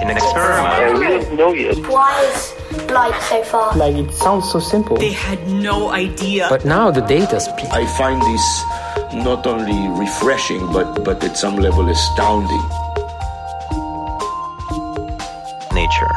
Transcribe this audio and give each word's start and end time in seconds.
in 0.00 0.08
an 0.08 0.16
experiment. 0.16 0.74
And 0.74 0.98
we 0.98 1.06
don't 1.06 1.36
know 1.36 1.52
yet. 1.52 1.76
Why 1.86 2.22
is 2.24 2.90
light 2.90 3.20
so 3.22 3.42
far? 3.44 3.76
Like 3.76 3.94
it 3.96 4.12
sounds 4.12 4.50
so 4.50 4.58
simple. 4.58 4.96
They 4.96 5.12
had 5.12 5.46
no 5.48 5.90
idea. 5.90 6.46
But 6.48 6.64
now 6.64 6.90
the 6.90 7.02
data 7.02 7.40
speak. 7.40 7.70
I 7.70 7.86
find 7.98 8.20
this 8.22 8.62
not 9.24 9.46
only 9.46 9.88
refreshing, 10.00 10.66
but, 10.72 11.04
but 11.04 11.22
at 11.22 11.36
some 11.36 11.56
level 11.56 11.88
astounding. 11.88 12.62
Nature. 15.74 16.14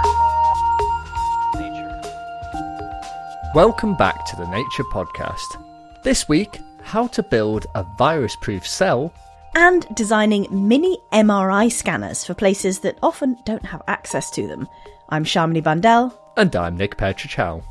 Welcome 3.54 3.96
back 3.96 4.26
to 4.26 4.36
the 4.36 4.48
Nature 4.48 4.84
Podcast. 4.92 5.62
This 6.04 6.28
week, 6.30 6.60
how 6.84 7.08
to 7.08 7.24
build 7.24 7.66
a 7.76 7.84
virus 7.98 8.36
proof 8.36 8.68
cell. 8.68 9.12
And 9.56 9.88
designing 9.96 10.48
mini 10.52 10.98
MRI 11.12 11.72
scanners 11.72 12.26
for 12.26 12.34
places 12.34 12.80
that 12.80 13.00
often 13.02 13.38
don't 13.46 13.66
have 13.66 13.82
access 13.88 14.30
to 14.32 14.48
them. 14.48 14.68
I'm 15.10 15.24
Shamini 15.24 15.64
Bandel. 15.64 16.14
And 16.38 16.56
I'm 16.56 16.76
Nick 16.76 16.98
Petrichow. 16.98 17.64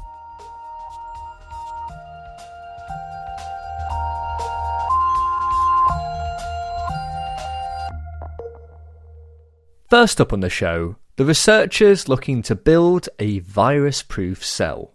First 9.90 10.20
up 10.20 10.32
on 10.32 10.40
the 10.40 10.50
show, 10.50 10.96
the 11.16 11.24
researchers 11.24 12.08
looking 12.08 12.42
to 12.42 12.56
build 12.56 13.08
a 13.20 13.38
virus 13.40 14.02
proof 14.02 14.44
cell. 14.44 14.94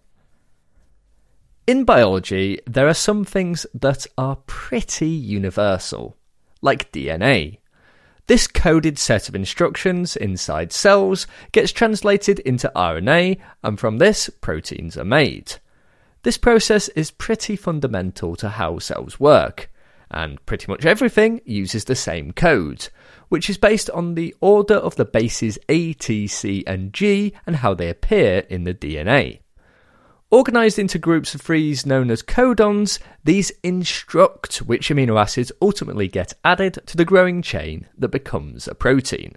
In 1.67 1.85
biology, 1.85 2.59
there 2.65 2.87
are 2.87 2.93
some 2.93 3.23
things 3.23 3.65
that 3.73 4.07
are 4.17 4.37
pretty 4.47 5.07
universal, 5.07 6.17
like 6.61 6.91
DNA. 6.91 7.59
This 8.27 8.47
coded 8.47 8.99
set 8.99 9.27
of 9.27 9.35
instructions 9.35 10.15
inside 10.15 10.71
cells 10.71 11.25
gets 11.51 11.71
translated 11.71 12.37
into 12.39 12.71
RNA, 12.75 13.39
and 13.63 13.79
from 13.79 13.97
this, 13.97 14.29
proteins 14.29 14.97
are 14.97 15.03
made. 15.03 15.55
This 16.21 16.37
process 16.37 16.89
is 16.89 17.11
pretty 17.11 17.55
fundamental 17.55 18.35
to 18.35 18.49
how 18.49 18.77
cells 18.77 19.19
work, 19.19 19.71
and 20.11 20.43
pretty 20.45 20.67
much 20.67 20.85
everything 20.85 21.41
uses 21.45 21.85
the 21.85 21.95
same 21.95 22.31
code, 22.31 22.89
which 23.29 23.49
is 23.49 23.57
based 23.57 23.89
on 23.91 24.13
the 24.13 24.35
order 24.41 24.75
of 24.75 24.95
the 24.95 25.05
bases 25.05 25.57
A, 25.69 25.93
T, 25.93 26.27
C, 26.27 26.63
and 26.67 26.93
G 26.93 27.33
and 27.47 27.55
how 27.55 27.73
they 27.73 27.89
appear 27.89 28.39
in 28.49 28.63
the 28.63 28.73
DNA. 28.73 29.39
Organised 30.31 30.77
into 30.77 30.99
groups 30.99 31.33
of 31.33 31.41
threes 31.41 31.87
known 31.87 32.11
as 32.11 32.21
codons, 32.21 32.99
these 33.23 33.51
instruct 33.63 34.57
which 34.57 34.89
amino 34.89 35.19
acids 35.19 35.51
ultimately 35.59 36.07
get 36.07 36.33
added 36.45 36.77
to 36.85 36.95
the 36.95 37.05
growing 37.05 37.41
chain 37.41 37.87
that 37.97 38.09
becomes 38.09 38.67
a 38.67 38.75
protein. 38.75 39.33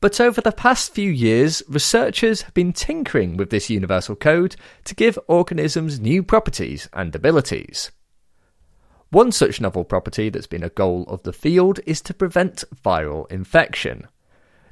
But 0.00 0.20
over 0.20 0.40
the 0.40 0.52
past 0.52 0.94
few 0.94 1.10
years, 1.10 1.60
researchers 1.68 2.42
have 2.42 2.54
been 2.54 2.72
tinkering 2.72 3.36
with 3.36 3.50
this 3.50 3.68
universal 3.68 4.14
code 4.14 4.54
to 4.84 4.94
give 4.94 5.18
organisms 5.26 5.98
new 5.98 6.22
properties 6.22 6.88
and 6.92 7.14
abilities. 7.14 7.90
One 9.10 9.32
such 9.32 9.60
novel 9.60 9.82
property 9.82 10.30
that's 10.30 10.46
been 10.46 10.62
a 10.62 10.70
goal 10.70 11.04
of 11.08 11.24
the 11.24 11.32
field 11.32 11.80
is 11.84 12.00
to 12.02 12.14
prevent 12.14 12.62
viral 12.72 13.30
infection. 13.30 14.06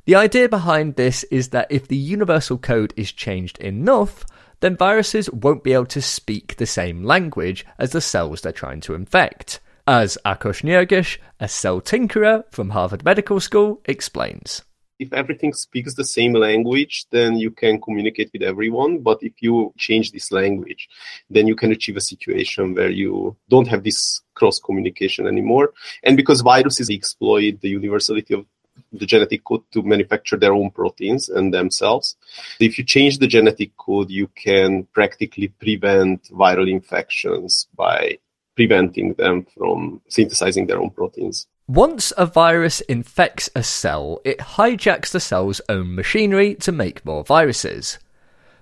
The 0.08 0.14
idea 0.14 0.48
behind 0.48 0.96
this 0.96 1.22
is 1.24 1.50
that 1.50 1.66
if 1.69 1.86
the 1.86 1.94
universal 1.94 2.56
code 2.56 2.94
is 2.96 3.12
changed 3.12 3.58
enough, 3.58 4.24
then 4.60 4.74
viruses 4.74 5.30
won't 5.30 5.62
be 5.62 5.74
able 5.74 5.84
to 5.84 6.00
speak 6.00 6.56
the 6.56 6.64
same 6.64 7.04
language 7.04 7.66
as 7.78 7.91
the 7.91 8.00
cells 8.00 8.41
they're 8.41 8.50
trying 8.50 8.80
to 8.80 8.94
infect. 8.94 9.60
As 9.86 10.16
Akos 10.24 10.62
Nurgish, 10.62 11.18
a 11.38 11.47
cell 11.47 11.82
tinkerer 11.82 12.44
from 12.50 12.70
Harvard 12.70 13.04
Medical 13.04 13.38
School, 13.38 13.82
explains. 13.84 14.62
if 14.98 15.12
everything 15.12 15.52
speaks 15.52 15.94
the 15.94 16.04
same 16.04 16.32
language, 16.32 17.04
then 17.10 17.36
you 17.36 17.50
can 17.50 17.78
communicate 17.78 18.30
with 18.32 18.42
everyone. 18.42 18.98
But 19.00 19.18
if 19.22 19.34
you 19.41 19.72
change 19.76 20.12
this 20.12 20.32
language, 20.32 20.88
then 21.30 21.47
you 21.47 21.54
can 21.54 21.70
achieve 21.70 21.97
a 21.97 22.00
situation 22.00 22.74
where 22.74 22.91
you 22.91 23.36
don't 23.48 23.68
have 23.68 23.84
this 23.84 24.22
cross 24.34 24.58
communication 24.58 25.26
anymore. 25.26 25.72
And 26.02 26.16
because 26.16 26.41
viruses 26.41 26.91
exploit 26.91 27.60
the 27.60 27.68
universality 27.68 28.34
of 28.34 28.47
the 28.93 29.06
genetic 29.06 29.44
code 29.44 29.62
to 29.72 29.83
manufacture 29.83 30.37
their 30.37 30.55
own 30.55 30.71
proteins 30.71 31.28
and 31.28 31.53
themselves. 31.53 32.16
If 32.61 32.78
you 32.78 32.84
change 32.84 33.19
the 33.19 33.27
genetic 33.27 33.77
code, 33.77 34.11
you 34.11 34.28
can 34.28 34.84
practically 34.93 35.49
prevent 35.49 36.25
viral 36.25 36.71
infections 36.71 37.69
by 37.77 38.19
preventing 38.56 39.15
them 39.15 39.47
from 39.56 40.00
synthesizing 40.09 40.66
their 40.66 40.81
own 40.81 40.91
proteins. 40.91 41.47
Once 41.69 42.12
a 42.16 42.25
virus 42.25 42.81
infects 42.83 43.50
a 43.55 43.62
cell, 43.62 44.21
it 44.25 44.39
hijacks 44.39 45.10
the 45.10 45.21
cell's 45.21 45.60
own 45.69 45.95
machinery 45.95 46.55
to 46.55 46.72
make 46.72 47.05
more 47.05 47.22
viruses. 47.22 47.99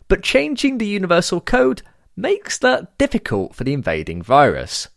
But 0.09 0.23
changing 0.23 0.79
the 0.79 0.87
universal 0.87 1.41
code 1.41 1.83
makes 2.17 2.59
that 2.59 2.99
difficult 2.99 3.55
for 3.55 3.65
the 3.65 3.73
invading 3.73 4.23
virus. 4.23 4.89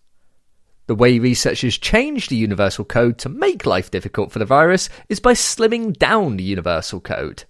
The 0.89 0.95
way 0.95 1.19
researchers 1.19 1.77
change 1.77 2.29
the 2.29 2.35
universal 2.35 2.83
code 2.83 3.19
to 3.19 3.29
make 3.29 3.67
life 3.67 3.91
difficult 3.91 4.31
for 4.31 4.39
the 4.39 4.45
virus 4.45 4.89
is 5.07 5.19
by 5.19 5.33
slimming 5.33 5.95
down 5.95 6.35
the 6.35 6.43
universal 6.43 6.99
code. 6.99 7.43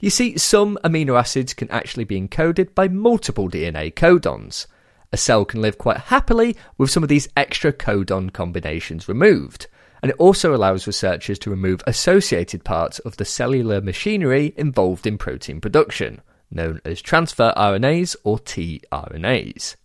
You 0.00 0.10
see, 0.10 0.36
some 0.36 0.76
amino 0.82 1.16
acids 1.16 1.54
can 1.54 1.70
actually 1.70 2.02
be 2.02 2.20
encoded 2.20 2.74
by 2.74 2.88
multiple 2.88 3.48
DNA 3.48 3.94
codons. 3.94 4.66
A 5.12 5.16
cell 5.16 5.44
can 5.44 5.62
live 5.62 5.78
quite 5.78 5.98
happily 5.98 6.56
with 6.78 6.90
some 6.90 7.04
of 7.04 7.08
these 7.08 7.28
extra 7.36 7.72
codon 7.72 8.32
combinations 8.32 9.06
removed 9.06 9.68
and 10.02 10.10
it 10.10 10.16
also 10.18 10.52
allows 10.52 10.88
researchers 10.88 11.38
to 11.38 11.50
remove 11.50 11.84
associated 11.86 12.64
parts 12.64 12.98
of 12.98 13.18
the 13.18 13.24
cellular 13.24 13.80
machinery 13.80 14.52
involved 14.56 15.06
in 15.06 15.16
protein 15.16 15.60
production, 15.60 16.20
known 16.50 16.80
as 16.84 17.00
transfer 17.00 17.54
RNAs 17.56 18.16
or 18.24 18.40
tRNAs. 18.40 19.76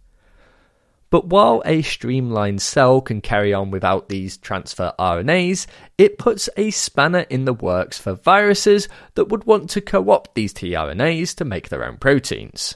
But 1.10 1.28
while 1.28 1.62
a 1.66 1.82
streamlined 1.82 2.62
cell 2.62 3.00
can 3.00 3.22
carry 3.22 3.54
on 3.54 3.72
without 3.72 4.10
these 4.10 4.38
transfer 4.38 4.94
RNAs, 4.98 5.68
it 5.98 6.18
puts 6.18 6.50
a 6.58 6.72
spanner 6.72 7.26
in 7.30 7.46
the 7.46 7.54
works 7.54 8.00
for 8.00 8.14
viruses 8.14 8.90
that 9.14 9.30
would 9.30 9.46
want 9.46 9.70
to 9.72 9.82
co 9.82 10.10
opt 10.10 10.34
these 10.34 10.54
tRNAs 10.54 11.36
to 11.36 11.46
make 11.46 11.70
their 11.70 11.86
own 11.86 11.98
proteins. 11.98 12.76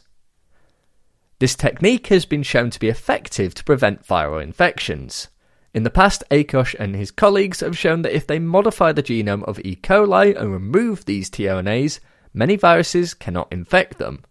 This 1.39 1.55
technique 1.55 2.07
has 2.07 2.25
been 2.25 2.43
shown 2.43 2.69
to 2.69 2.79
be 2.79 2.89
effective 2.89 3.55
to 3.55 3.63
prevent 3.63 4.05
viral 4.05 4.43
infections. 4.43 5.29
In 5.73 5.83
the 5.83 5.89
past, 5.89 6.23
Akos 6.31 6.75
and 6.77 6.95
his 6.95 7.11
colleagues 7.11 7.61
have 7.61 7.77
shown 7.77 8.01
that 8.01 8.15
if 8.15 8.27
they 8.27 8.39
modify 8.39 8.91
the 8.91 9.03
genome 9.03 9.43
of 9.43 9.59
E. 9.59 9.75
coli 9.75 10.35
and 10.35 10.51
remove 10.51 11.05
these 11.05 11.29
tRNAs, 11.29 11.99
many 12.33 12.55
viruses 12.55 13.13
cannot 13.13 13.51
infect 13.51 13.97
them. 13.97 14.23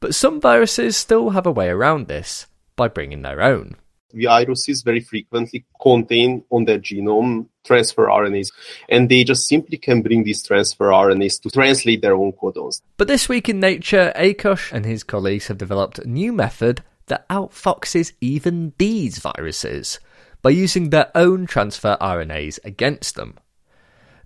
But 0.00 0.14
some 0.14 0.40
viruses 0.40 0.96
still 0.96 1.30
have 1.30 1.46
a 1.46 1.52
way 1.52 1.68
around 1.68 2.08
this 2.08 2.46
by 2.76 2.88
bringing 2.88 3.22
their 3.22 3.42
own. 3.42 3.76
Viruses 4.12 4.82
very 4.82 5.00
frequently 5.00 5.64
contain 5.80 6.42
on 6.50 6.64
their 6.64 6.78
genome 6.78 7.46
transfer 7.64 8.06
RNAs, 8.06 8.52
and 8.88 9.08
they 9.08 9.22
just 9.22 9.46
simply 9.46 9.78
can 9.78 10.02
bring 10.02 10.24
these 10.24 10.42
transfer 10.42 10.88
RNAs 10.88 11.40
to 11.42 11.50
translate 11.50 12.02
their 12.02 12.14
own 12.14 12.32
codons. 12.32 12.82
But 12.96 13.06
this 13.06 13.28
week 13.28 13.48
in 13.48 13.60
Nature, 13.60 14.12
Akos 14.16 14.72
and 14.72 14.84
his 14.84 15.04
colleagues 15.04 15.46
have 15.46 15.58
developed 15.58 16.00
a 16.00 16.08
new 16.08 16.32
method 16.32 16.82
that 17.06 17.28
outfoxes 17.28 18.12
even 18.20 18.72
these 18.78 19.18
viruses 19.18 20.00
by 20.42 20.50
using 20.50 20.90
their 20.90 21.10
own 21.14 21.46
transfer 21.46 21.96
RNAs 22.00 22.58
against 22.64 23.14
them. 23.14 23.36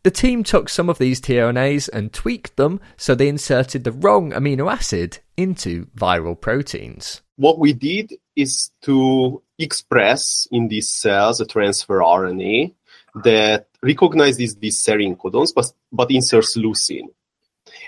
The 0.04 0.10
team 0.10 0.44
took 0.44 0.68
some 0.68 0.90
of 0.90 0.98
these 0.98 1.20
tRNAs 1.20 1.88
and 1.90 2.12
tweaked 2.12 2.56
them 2.56 2.80
so 2.96 3.14
they 3.14 3.26
inserted 3.26 3.84
the 3.84 3.92
wrong 3.92 4.32
amino 4.32 4.70
acid 4.70 5.18
into 5.36 5.86
viral 5.96 6.38
proteins. 6.38 7.22
What 7.36 7.58
we 7.58 7.72
did 7.72 8.12
is 8.36 8.70
to 8.82 9.42
express 9.58 10.48
in 10.50 10.68
these 10.68 10.88
cells 10.88 11.40
a 11.40 11.46
transfer 11.46 12.00
RNA 12.00 12.74
that 13.22 13.68
recognizes 13.82 14.56
these 14.56 14.82
serine 14.82 15.16
codons 15.16 15.54
but, 15.54 15.72
but 15.92 16.10
inserts 16.10 16.56
leucine. 16.56 17.08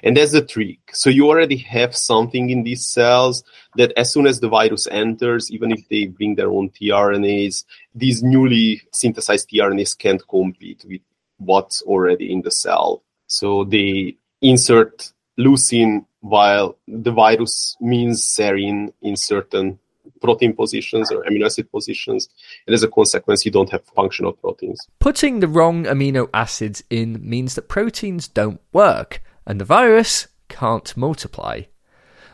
And 0.03 0.17
that's 0.17 0.33
the 0.33 0.43
trick. 0.43 0.79
So 0.93 1.11
you 1.11 1.29
already 1.29 1.57
have 1.59 1.97
something 1.97 2.51
in 2.51 2.63
these 2.63 2.87
cells 2.87 3.45
that 3.77 3.93
as 3.97 4.13
soon 4.13 4.27
as 4.27 4.41
the 4.41 4.49
virus 4.49 4.87
enters, 4.91 5.51
even 5.51 5.73
if 5.73 5.89
they 5.89 6.07
bring 6.07 6.35
their 6.35 6.51
own 6.51 6.71
tRNAs, 6.71 7.65
these 7.95 8.23
newly 8.23 8.83
synthesized 8.93 9.51
tRNAs 9.51 9.97
can't 9.99 10.27
compete 10.29 10.85
with 10.89 11.01
what's 11.39 11.83
already 11.83 12.33
in 12.33 12.43
the 12.43 12.51
cell. 12.51 13.03
So 13.27 13.65
they 13.65 14.17
insert 14.41 15.13
leucine 15.39 16.07
while 16.21 16.79
the 16.89 17.13
virus 17.13 17.77
means 17.81 18.23
serine 18.23 18.93
in 19.03 19.17
certain 19.17 19.79
protein 20.21 20.55
positions 20.55 21.11
or 21.11 21.23
amino 21.25 21.47
acid 21.47 21.71
positions. 21.71 22.29
And 22.67 22.75
as 22.75 22.83
a 22.83 22.89
consequence, 22.89 23.45
you 23.45 23.51
don't 23.51 23.71
have 23.71 23.85
functional 23.85 24.33
proteins. 24.33 24.87
Putting 24.99 25.41
the 25.41 25.49
wrong 25.49 25.85
amino 25.85 26.29
acids 26.35 26.83
in 26.91 27.19
means 27.23 27.55
that 27.55 27.69
proteins 27.69 28.29
don't 28.29 28.61
work 28.73 29.23
and 29.47 29.61
the 29.61 29.65
virus 29.65 30.29
can't 30.49 30.97
multiply. 30.97 31.63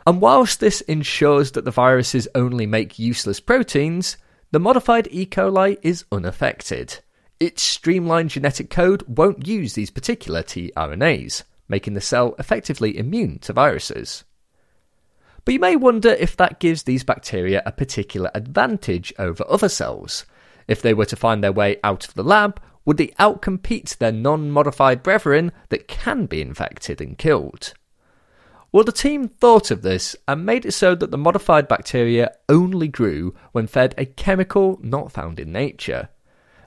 And 0.07 0.21
whilst 0.21 0.61
this 0.61 0.81
ensures 0.83 1.53
that 1.53 1.65
the 1.65 1.71
viruses 1.71 2.27
only 2.35 2.67
make 2.67 2.99
useless 2.99 3.39
proteins, 3.39 4.17
the 4.51 4.59
modified 4.59 5.09
E. 5.11 5.27
coli 5.27 5.79
is 5.83 6.05
unaffected. 6.11 6.99
Its 7.39 7.63
streamlined 7.63 8.31
genetic 8.31 8.71
code 8.71 9.03
won't 9.07 9.47
use 9.47 9.75
these 9.75 9.91
particular 9.91 10.43
tRNAs, 10.43 11.43
making 11.69 11.95
the 11.95 12.01
cell 12.01 12.35
effectively 12.39 12.97
immune 12.97 13.39
to 13.41 13.53
viruses. 13.53 14.25
But 15.45 15.55
you 15.55 15.61
may 15.61 15.77
wonder 15.77 16.11
if 16.11 16.37
that 16.37 16.61
gives 16.61 16.85
these 16.85 17.03
bacteria 17.03 17.63
a 17.67 17.73
particular 17.73 18.31
advantage 18.35 19.13
over 19.19 19.45
other 19.49 19.69
cells. 19.69 20.25
If 20.69 20.81
they 20.81 20.95
were 20.95 21.07
to 21.07 21.17
find 21.17 21.43
their 21.43 21.53
way 21.53 21.79
out 21.83 22.07
of 22.07 22.15
the 22.15 22.23
lab, 22.23 22.61
would 22.85 22.97
they 22.97 23.09
outcompete 23.19 23.99
their 23.99 24.13
non 24.13 24.51
modified 24.51 25.03
brethren 25.03 25.53
that 25.69 25.89
can 25.89 26.27
be 26.27 26.41
infected 26.41 27.01
and 27.01 27.19
killed? 27.19 27.75
Well, 28.71 28.85
the 28.85 28.93
team 28.93 29.29
thought 29.29 29.71
of 29.71 29.83
this 29.83 30.17
and 30.27 30.47
made 30.47 30.65
it 30.65 30.73
so 30.73 30.95
that 30.95 31.11
the 31.11 31.19
modified 31.19 31.69
bacteria 31.69 32.33
only 32.49 32.89
grew 32.89 33.35
when 33.53 33.67
fed 33.67 33.95
a 33.99 34.07
chemical 34.07 34.79
not 34.83 35.13
found 35.13 35.39
in 35.39 35.53
nature, 35.53 36.09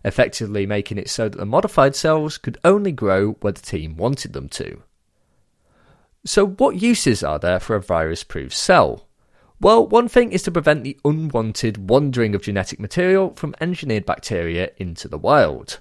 effectively 0.04 0.68
making 0.68 1.00
it 1.00 1.10
so 1.10 1.28
that 1.28 1.38
the 1.38 1.46
modified 1.48 1.96
cells 1.96 2.38
could 2.38 2.60
only 2.64 2.92
grow 2.92 3.32
where 3.42 3.54
the 3.54 3.62
team 3.62 3.98
wanted 3.98 4.34
them 4.34 4.50
to. 4.50 4.84
So, 6.28 6.48
what 6.48 6.82
uses 6.82 7.24
are 7.24 7.38
there 7.38 7.60
for 7.60 7.76
a 7.76 7.82
virus 7.82 8.24
proof 8.24 8.52
cell? 8.52 9.06
Well, 9.62 9.86
one 9.88 10.08
thing 10.08 10.32
is 10.32 10.42
to 10.44 10.52
prevent 10.52 10.84
the 10.84 10.98
unwanted 11.06 11.90
wandering 11.90 12.34
of 12.34 12.42
genetic 12.42 12.80
material 12.80 13.34
from 13.36 13.54
engineered 13.62 14.08
bacteria 14.08 14.72
into 14.78 15.08
the 15.08 15.20
wild. 15.20 15.80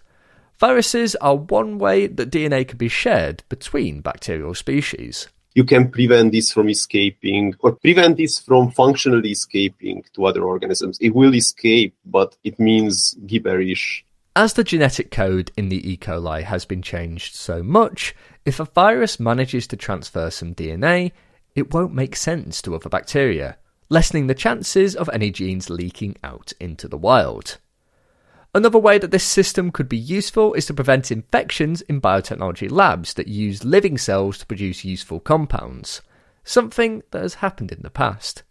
Viruses 0.61 1.17
are 1.17 1.35
one 1.35 1.79
way 1.79 2.07
that 2.07 2.31
DNA 2.31 2.69
can 2.69 2.77
be 2.77 2.89
shared 2.89 3.43
between 3.49 4.03
bacterial 4.03 4.55
species. 4.55 5.29
You 5.55 5.65
can 5.65 5.91
prevent 5.91 6.33
this 6.33 6.53
from 6.53 6.69
escaping 6.69 7.55
or 7.61 7.73
prevent 7.73 8.19
this 8.19 8.39
from 8.39 8.71
functionally 8.71 9.31
escaping 9.31 10.05
to 10.15 10.27
other 10.27 10.45
organisms. 10.45 10.99
It 11.01 11.15
will 11.15 11.35
escape, 11.35 11.95
but 12.05 12.37
it 12.45 12.59
means 12.61 13.17
gibberish. 13.27 14.05
As 14.37 14.55
the 14.55 14.65
genetic 14.65 15.13
code 15.13 15.53
in 15.57 15.69
the 15.69 15.89
E. 15.89 15.97
coli 15.97 16.43
has 16.43 16.65
been 16.65 16.83
changed 16.83 17.37
so 17.37 17.63
much, 17.63 18.17
if 18.45 18.59
a 18.59 18.65
virus 18.65 19.21
manages 19.21 19.69
to 19.69 19.77
transfer 19.77 20.29
some 20.29 20.57
DNA, 20.57 21.13
it 21.55 21.73
won't 21.73 21.95
make 21.95 22.17
sense 22.17 22.61
to 22.63 22.75
other 22.75 22.89
bacteria, 22.89 23.59
lessening 23.89 24.27
the 24.27 24.35
chances 24.35 24.97
of 24.97 25.09
any 25.13 25.31
genes 25.31 25.71
leaking 25.71 26.17
out 26.25 26.53
into 26.59 26.89
the 26.89 26.99
wild. 26.99 27.59
Another 28.53 28.79
way 28.79 28.99
that 28.99 29.13
this 29.13 29.23
system 29.23 29.71
could 29.71 29.89
be 29.89 29.97
useful 29.97 30.53
is 30.55 30.67
to 30.67 30.75
prevent 30.75 31.13
infections 31.13 31.83
in 31.83 32.01
biotechnology 32.01 32.69
labs 32.69 33.15
that 33.15 33.29
use 33.29 33.63
living 33.63 33.97
cells 33.97 34.39
to 34.39 34.47
produce 34.47 34.85
useful 34.85 35.21
compounds, 35.21 36.03
something 36.43 37.05
that 37.13 37.23
has 37.23 37.35
happened 37.35 37.71
in 37.71 37.83
the 37.83 37.91
past. 37.91 38.43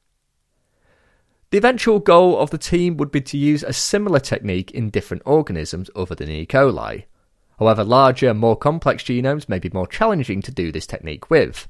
The 1.54 1.60
eventual 1.60 2.00
goal 2.00 2.40
of 2.40 2.50
the 2.50 2.58
team 2.58 2.98
would 2.98 3.12
be 3.12 3.22
to 3.22 3.38
use 3.38 3.62
a 3.62 3.74
similar 3.74 4.20
technique 4.20 4.72
in 4.72 4.90
different 4.90 5.22
organisms 5.24 5.88
other 5.96 6.16
than 6.16 6.28
E. 6.28 6.48
coli. 6.48 7.04
However, 7.60 7.84
larger, 7.84 8.34
more 8.34 8.56
complex 8.56 9.04
genomes 9.04 9.48
may 9.48 9.60
be 9.60 9.70
more 9.72 9.86
challenging 9.86 10.42
to 10.42 10.52
do 10.52 10.72
this 10.72 10.88
technique 10.88 11.30
with. 11.30 11.68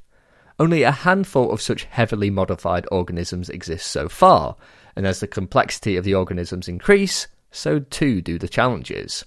Only 0.58 0.84
a 0.84 0.92
handful 0.92 1.52
of 1.52 1.62
such 1.62 1.84
heavily 1.84 2.30
modified 2.30 2.88
organisms 2.94 3.50
exist 3.50 3.88
so 3.88 4.08
far, 4.08 4.56
and 4.96 5.06
as 5.06 5.20
the 5.20 5.28
complexity 5.28 5.98
of 5.98 6.06
the 6.06 6.16
organisms 6.16 6.70
increase, 6.70 7.28
so 7.52 7.80
too 7.80 8.22
do 8.22 8.40
the 8.40 8.48
challenges. 8.48 9.26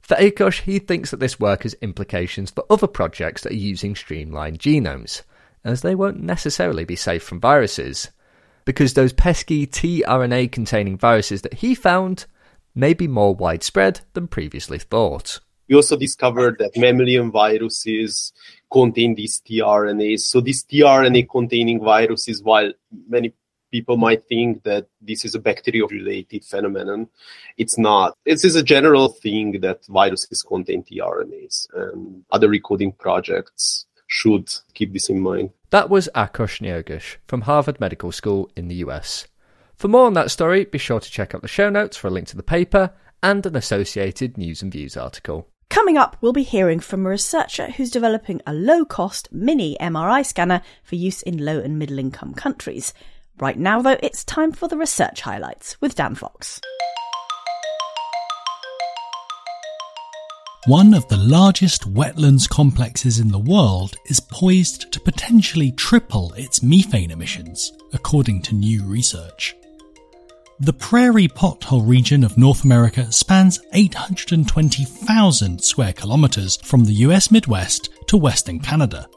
For 0.00 0.16
Akos, 0.16 0.62
he 0.62 0.78
thinks 0.78 1.10
that 1.10 1.20
this 1.20 1.38
work 1.38 1.64
has 1.64 1.74
implications 1.82 2.50
for 2.50 2.64
other 2.70 2.86
projects 2.86 3.42
that 3.42 3.52
are 3.52 3.56
using 3.56 3.94
streamlined 3.94 4.58
genomes, 4.58 5.20
as 5.64 5.82
they 5.82 5.94
won't 5.94 6.22
necessarily 6.22 6.86
be 6.86 6.96
safe 6.96 7.22
from 7.22 7.40
viruses, 7.40 8.08
because 8.70 8.94
those 8.94 9.12
pesky 9.12 9.66
tRNA 9.66 10.52
containing 10.52 10.96
viruses 10.96 11.42
that 11.42 11.54
he 11.54 11.74
found 11.74 12.26
may 12.72 12.94
be 12.94 13.08
more 13.08 13.34
widespread 13.34 14.00
than 14.12 14.28
previously 14.28 14.78
thought. 14.78 15.40
We 15.68 15.74
also 15.74 15.96
discovered 15.96 16.58
that 16.60 16.76
mammalian 16.76 17.32
viruses 17.32 18.32
contain 18.72 19.16
these 19.16 19.42
tRNAs. 19.44 20.20
So 20.20 20.40
these 20.40 20.62
tRNA 20.62 21.28
containing 21.28 21.82
viruses, 21.82 22.44
while 22.44 22.72
many 23.08 23.34
people 23.72 23.96
might 23.96 24.22
think 24.28 24.62
that 24.62 24.86
this 25.00 25.24
is 25.24 25.34
a 25.34 25.40
bacterial 25.40 25.88
related 25.88 26.44
phenomenon. 26.44 27.08
It's 27.56 27.76
not. 27.76 28.16
This 28.24 28.44
is 28.44 28.54
a 28.54 28.62
general 28.62 29.08
thing 29.08 29.62
that 29.62 29.84
viruses 29.86 30.44
contain 30.44 30.84
tRNAs 30.84 31.66
and 31.74 32.24
other 32.30 32.48
recoding 32.48 32.96
projects 32.96 33.86
should 34.06 34.48
keep 34.74 34.92
this 34.92 35.08
in 35.08 35.18
mind. 35.18 35.50
That 35.70 35.88
was 35.88 36.08
Akos 36.16 36.60
Neogish 36.60 37.16
from 37.28 37.42
Harvard 37.42 37.78
Medical 37.78 38.10
School 38.10 38.50
in 38.56 38.66
the 38.66 38.74
US. 38.86 39.28
For 39.76 39.86
more 39.86 40.06
on 40.06 40.14
that 40.14 40.32
story, 40.32 40.64
be 40.64 40.78
sure 40.78 40.98
to 40.98 41.10
check 41.10 41.32
out 41.32 41.42
the 41.42 41.48
show 41.48 41.70
notes 41.70 41.96
for 41.96 42.08
a 42.08 42.10
link 42.10 42.26
to 42.28 42.36
the 42.36 42.42
paper 42.42 42.92
and 43.22 43.46
an 43.46 43.54
associated 43.54 44.36
news 44.36 44.62
and 44.62 44.72
views 44.72 44.96
article. 44.96 45.48
Coming 45.68 45.96
up, 45.96 46.16
we'll 46.20 46.32
be 46.32 46.42
hearing 46.42 46.80
from 46.80 47.06
a 47.06 47.10
researcher 47.10 47.70
who's 47.70 47.92
developing 47.92 48.40
a 48.48 48.52
low 48.52 48.84
cost 48.84 49.32
mini 49.32 49.76
MRI 49.80 50.26
scanner 50.26 50.60
for 50.82 50.96
use 50.96 51.22
in 51.22 51.44
low 51.44 51.60
and 51.60 51.78
middle 51.78 52.00
income 52.00 52.34
countries. 52.34 52.92
Right 53.38 53.56
now, 53.56 53.80
though, 53.80 53.96
it's 54.02 54.24
time 54.24 54.50
for 54.50 54.66
the 54.66 54.76
research 54.76 55.20
highlights 55.20 55.80
with 55.80 55.94
Dan 55.94 56.16
Fox. 56.16 56.60
One 60.66 60.92
of 60.92 61.08
the 61.08 61.16
largest 61.16 61.90
wetlands 61.90 62.46
complexes 62.46 63.18
in 63.18 63.28
the 63.28 63.38
world 63.38 63.96
is 64.10 64.20
poised 64.20 64.92
to 64.92 65.00
potentially 65.00 65.72
triple 65.72 66.34
its 66.34 66.62
methane 66.62 67.10
emissions, 67.10 67.72
according 67.94 68.42
to 68.42 68.54
new 68.54 68.84
research. 68.84 69.56
The 70.58 70.74
prairie 70.74 71.28
pothole 71.28 71.88
region 71.88 72.22
of 72.22 72.36
North 72.36 72.62
America 72.62 73.10
spans 73.10 73.58
820,000 73.72 75.64
square 75.64 75.94
kilometres 75.94 76.58
from 76.62 76.84
the 76.84 76.92
US 77.08 77.30
Midwest 77.30 77.88
to 78.08 78.18
Western 78.18 78.60
Canada 78.60 79.08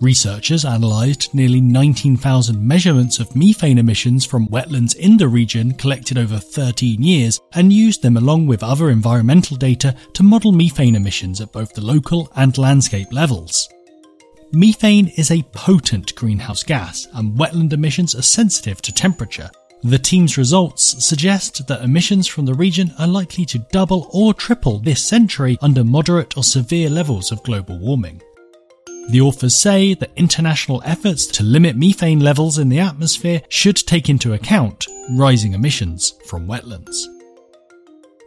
Researchers 0.00 0.64
analysed 0.64 1.34
nearly 1.34 1.60
19,000 1.60 2.60
measurements 2.60 3.20
of 3.20 3.34
methane 3.36 3.78
emissions 3.78 4.24
from 4.26 4.48
wetlands 4.48 4.96
in 4.96 5.16
the 5.16 5.28
region 5.28 5.72
collected 5.74 6.18
over 6.18 6.38
13 6.38 7.00
years 7.00 7.40
and 7.52 7.72
used 7.72 8.02
them 8.02 8.16
along 8.16 8.46
with 8.46 8.64
other 8.64 8.90
environmental 8.90 9.56
data 9.56 9.94
to 10.14 10.24
model 10.24 10.50
methane 10.50 10.96
emissions 10.96 11.40
at 11.40 11.52
both 11.52 11.72
the 11.74 11.80
local 11.80 12.30
and 12.34 12.58
landscape 12.58 13.12
levels. 13.12 13.68
Methane 14.52 15.08
is 15.16 15.30
a 15.30 15.42
potent 15.52 16.14
greenhouse 16.16 16.64
gas 16.64 17.06
and 17.14 17.38
wetland 17.38 17.72
emissions 17.72 18.14
are 18.14 18.22
sensitive 18.22 18.82
to 18.82 18.92
temperature. 18.92 19.50
The 19.84 19.98
team's 19.98 20.36
results 20.36 21.04
suggest 21.04 21.66
that 21.68 21.82
emissions 21.82 22.26
from 22.26 22.46
the 22.46 22.54
region 22.54 22.92
are 22.98 23.06
likely 23.06 23.44
to 23.46 23.58
double 23.70 24.08
or 24.12 24.34
triple 24.34 24.78
this 24.80 25.04
century 25.04 25.56
under 25.60 25.84
moderate 25.84 26.36
or 26.36 26.42
severe 26.42 26.90
levels 26.90 27.30
of 27.30 27.42
global 27.42 27.78
warming. 27.78 28.20
The 29.10 29.20
authors 29.20 29.54
say 29.54 29.94
that 29.94 30.12
international 30.16 30.82
efforts 30.84 31.26
to 31.26 31.42
limit 31.42 31.76
methane 31.76 32.20
levels 32.20 32.58
in 32.58 32.70
the 32.70 32.80
atmosphere 32.80 33.42
should 33.48 33.76
take 33.76 34.08
into 34.08 34.32
account 34.32 34.86
rising 35.10 35.52
emissions 35.52 36.14
from 36.26 36.48
wetlands. 36.48 37.04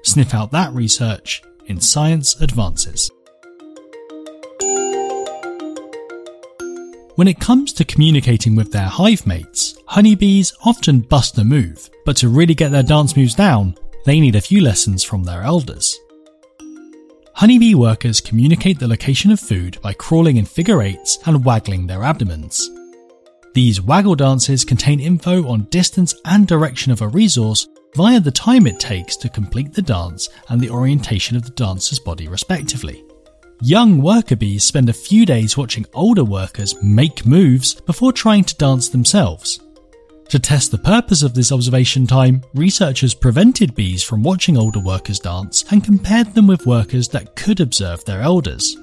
Sniff 0.03 0.33
out 0.33 0.51
that 0.51 0.71
research 0.73 1.41
in 1.65 1.81
Science 1.81 2.39
Advances. 2.39 3.09
When 7.15 7.27
it 7.27 7.39
comes 7.39 7.73
to 7.73 7.83
communicating 7.83 8.55
with 8.55 8.71
their 8.71 8.85
hive 8.85 9.25
mates, 9.25 9.75
honeybees 9.87 10.53
often 10.63 10.99
bust 10.99 11.39
a 11.39 11.43
move, 11.43 11.89
but 12.05 12.15
to 12.17 12.29
really 12.29 12.53
get 12.53 12.69
their 12.71 12.83
dance 12.83 13.17
moves 13.17 13.33
down, 13.33 13.75
they 14.05 14.19
need 14.19 14.35
a 14.35 14.41
few 14.41 14.61
lessons 14.61 15.03
from 15.03 15.23
their 15.23 15.41
elders. 15.41 15.99
Honeybee 17.37 17.75
workers 17.75 18.19
communicate 18.19 18.79
the 18.79 18.87
location 18.87 19.29
of 19.29 19.39
food 19.39 19.79
by 19.83 19.93
crawling 19.93 20.37
in 20.37 20.45
figure 20.45 20.81
eights 20.81 21.19
and 21.27 21.45
waggling 21.45 21.85
their 21.85 22.01
abdomens. 22.01 22.67
These 23.53 23.79
waggle 23.79 24.15
dances 24.15 24.65
contain 24.65 24.99
info 24.99 25.47
on 25.47 25.65
distance 25.65 26.15
and 26.25 26.47
direction 26.47 26.91
of 26.91 27.03
a 27.03 27.07
resource 27.07 27.67
via 27.95 28.19
the 28.19 28.31
time 28.31 28.65
it 28.65 28.79
takes 28.79 29.15
to 29.17 29.29
complete 29.29 29.71
the 29.71 29.83
dance 29.83 30.29
and 30.49 30.59
the 30.59 30.71
orientation 30.71 31.37
of 31.37 31.43
the 31.43 31.51
dancer's 31.51 31.99
body 31.99 32.27
respectively. 32.27 33.03
Young 33.61 34.01
worker 34.01 34.35
bees 34.35 34.63
spend 34.63 34.89
a 34.89 34.93
few 34.93 35.23
days 35.23 35.55
watching 35.55 35.85
older 35.93 36.23
workers 36.23 36.73
make 36.81 37.23
moves 37.23 37.75
before 37.81 38.13
trying 38.13 38.45
to 38.45 38.57
dance 38.57 38.89
themselves. 38.89 39.59
To 40.29 40.39
test 40.39 40.71
the 40.71 40.77
purpose 40.77 41.23
of 41.23 41.33
this 41.33 41.53
observation 41.53 42.05
time, 42.05 42.43
researchers 42.53 43.13
prevented 43.13 43.73
bees 43.75 44.03
from 44.03 44.23
watching 44.23 44.57
older 44.57 44.79
workers 44.79 45.19
dance 45.19 45.63
and 45.71 45.83
compared 45.83 46.33
them 46.33 46.47
with 46.47 46.65
workers 46.65 47.07
that 47.09 47.35
could 47.37 47.61
observe 47.61 48.03
their 48.03 48.21
elders. 48.21 48.75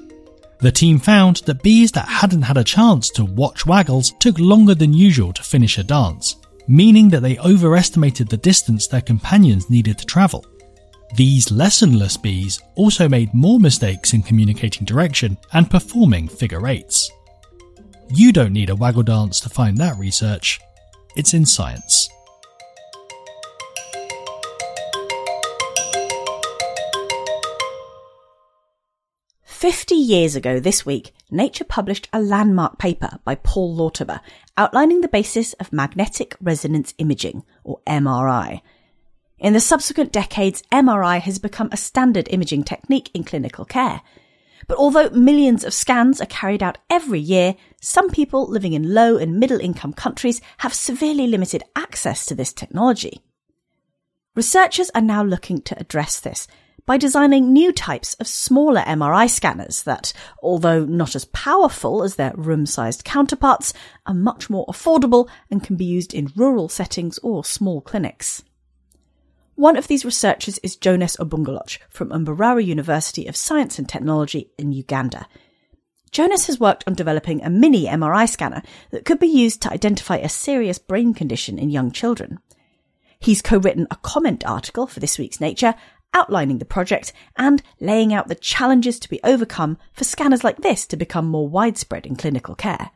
The 0.61 0.73
team 0.73 0.99
found 0.99 1.37
that 1.45 1.63
bees 1.63 1.93
that 1.93 2.09
hadn't 2.09 2.43
had 2.43 2.57
a 2.57 2.65
chance 2.65 3.11
to 3.11 3.27
watch 3.27 3.67
waggles 3.67 4.15
took 4.21 4.39
longer 4.39 4.75
than 4.75 4.95
usual 4.95 5.35
to 5.35 5.43
finish 5.43 5.77
a 5.77 5.85
dance, 5.85 6.37
meaning 6.67 7.11
that 7.11 7.21
they 7.21 7.39
overestimated 7.39 8.29
the 8.29 8.39
distance 8.39 8.87
their 8.87 9.03
companions 9.03 9.69
needed 9.69 9.99
to 9.99 10.07
travel. 10.07 10.47
These 11.15 11.51
lessonless 11.51 12.17
bees 12.17 12.59
also 12.75 13.07
made 13.07 13.35
more 13.35 13.61
mistakes 13.61 14.15
in 14.15 14.23
communicating 14.23 14.87
direction 14.87 15.37
and 15.53 15.71
performing 15.71 16.27
figure 16.27 16.67
eights. 16.67 17.11
You 18.09 18.33
don't 18.33 18.55
need 18.55 18.71
a 18.71 18.77
waggle 18.77 19.03
dance 19.03 19.41
to 19.41 19.51
find 19.51 19.77
that 19.77 19.99
research. 19.99 20.59
It's 21.17 21.35
in 21.35 21.47
science. 21.47 22.09
Fifty 29.45 29.95
years 29.95 30.37
ago 30.37 30.61
this 30.61 30.85
week, 30.85 31.13
Nature 31.31 31.65
published 31.65 32.09
a 32.13 32.21
landmark 32.21 32.79
paper 32.79 33.19
by 33.25 33.35
Paul 33.37 33.77
Lauterbur 33.77 34.21
outlining 34.57 35.01
the 35.01 35.09
basis 35.09 35.53
of 35.55 35.73
magnetic 35.73 36.37
resonance 36.41 36.95
imaging, 36.99 37.45
or 37.65 37.81
MRI, 37.87 38.61
in 39.39 39.53
the 39.53 39.61
subsequent 39.61 40.13
decades, 40.13 40.63
MRI 40.73 41.21
has 41.21 41.39
become 41.39 41.69
a 41.71 41.77
standard 41.77 42.29
imaging 42.31 42.65
technique 42.65 43.11
in 43.13 43.25
clinical 43.25 43.65
care. 43.65 44.01
But 44.67 44.79
although 44.79 45.11
millions 45.11 45.65
of 45.65 45.75
scans 45.75 46.21
are 46.21 46.27
carried 46.27 46.63
out 46.63 46.79
every 46.89 47.21
year, 47.21 47.57
some 47.81 48.11
people 48.11 48.49
living 48.49 48.73
in 48.73 48.95
low 48.95 49.17
and 49.17 49.39
middle 49.39 49.61
income 49.61 49.93
countries 49.93 50.41
have 50.59 50.75
severely 50.75 51.27
limited 51.27 51.63
access 51.77 52.27
to 52.27 52.35
this 52.35 52.53
technology. 52.53 53.21
Researchers 54.35 54.91
are 54.95 55.01
now 55.01 55.23
looking 55.23 55.61
to 55.63 55.79
address 55.79 56.19
this 56.19 56.49
by 56.87 56.97
designing 56.97 57.53
new 57.53 57.73
types 57.73 58.15
of 58.15 58.27
smaller 58.27 58.83
MRI 58.83 59.29
scanners 59.31 59.83
that, 59.85 60.13
although 60.43 60.85
not 60.85 61.15
as 61.15 61.25
powerful 61.27 62.03
as 62.03 62.17
their 62.17 62.33
room-sized 62.37 63.05
counterparts, 63.05 63.73
are 64.07 64.15
much 64.15 64.51
more 64.51 64.67
affordable 64.67 65.29
and 65.51 65.63
can 65.63 65.77
be 65.77 65.85
used 65.85 66.13
in 66.13 66.33
rural 66.37 66.69
settings 66.69 67.19
or 67.19 67.45
small 67.45 67.81
clinics. 67.81 68.43
One 69.57 69.77
of 69.77 69.87
these 69.87 70.05
researchers 70.05 70.59
is 70.59 70.75
Jonas 70.75 71.17
Obungaloch 71.17 71.79
from 71.89 72.11
Mbarara 72.11 72.65
University 72.65 73.29
of 73.29 73.37
Science 73.37 73.79
and 73.79 73.89
Technology 73.89 74.51
in 74.59 74.73
Uganda. 74.73 75.29
Jonas 76.11 76.49
has 76.49 76.59
worked 76.59 76.83
on 76.89 76.95
developing 76.95 77.41
a 77.41 77.51
mini 77.51 77.87
MRI 77.87 78.29
scanner 78.29 78.63
that 78.91 79.05
could 79.05 79.21
be 79.21 79.29
used 79.29 79.63
to 79.63 79.73
identify 79.73 80.17
a 80.17 80.29
serious 80.29 80.79
brain 80.79 81.15
condition 81.15 81.57
in 81.57 81.71
young 81.71 81.93
children. 81.93 82.41
He's 83.21 83.43
co-written 83.43 83.87
a 83.93 83.97
comment 83.97 84.45
article 84.45 84.89
for 84.89 84.99
this 84.99 85.19
week's 85.19 85.41
Nature 85.41 85.75
outlining 86.13 86.59
the 86.59 86.65
project 86.65 87.13
and 87.37 87.63
laying 87.81 88.13
out 88.13 88.27
the 88.27 88.35
challenges 88.35 88.99
to 89.01 89.09
be 89.09 89.21
overcome 89.23 89.79
for 89.93 90.03
scanners 90.03 90.43
like 90.43 90.59
this 90.59 90.85
to 90.87 90.97
become 90.97 91.27
more 91.27 91.49
widespread 91.49 92.07
in 92.07 92.17
clinical 92.17 92.57
care. 92.57 92.91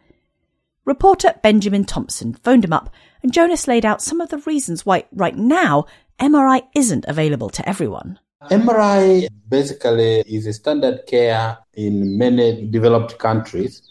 Reporter 0.89 1.35
Benjamin 1.43 1.85
Thompson 1.85 2.33
phoned 2.33 2.65
him 2.65 2.73
up 2.73 2.89
and 3.23 3.31
Jonas 3.31 3.69
laid 3.69 3.85
out 3.85 4.01
some 4.01 4.23
of 4.23 4.31
the 4.31 4.39
reasons 4.39 4.87
why 4.87 5.05
right 5.13 5.37
now 5.37 5.85
MRI 6.19 6.63
isn't 6.75 7.05
available 7.07 7.51
to 7.51 7.69
everyone. 7.69 8.19
MRI 8.51 9.29
basically 9.51 10.21
is 10.21 10.47
a 10.47 10.55
standard 10.55 11.07
care 11.07 11.59
in 11.75 12.17
many 12.17 12.67
developed 12.69 13.19
countries, 13.19 13.83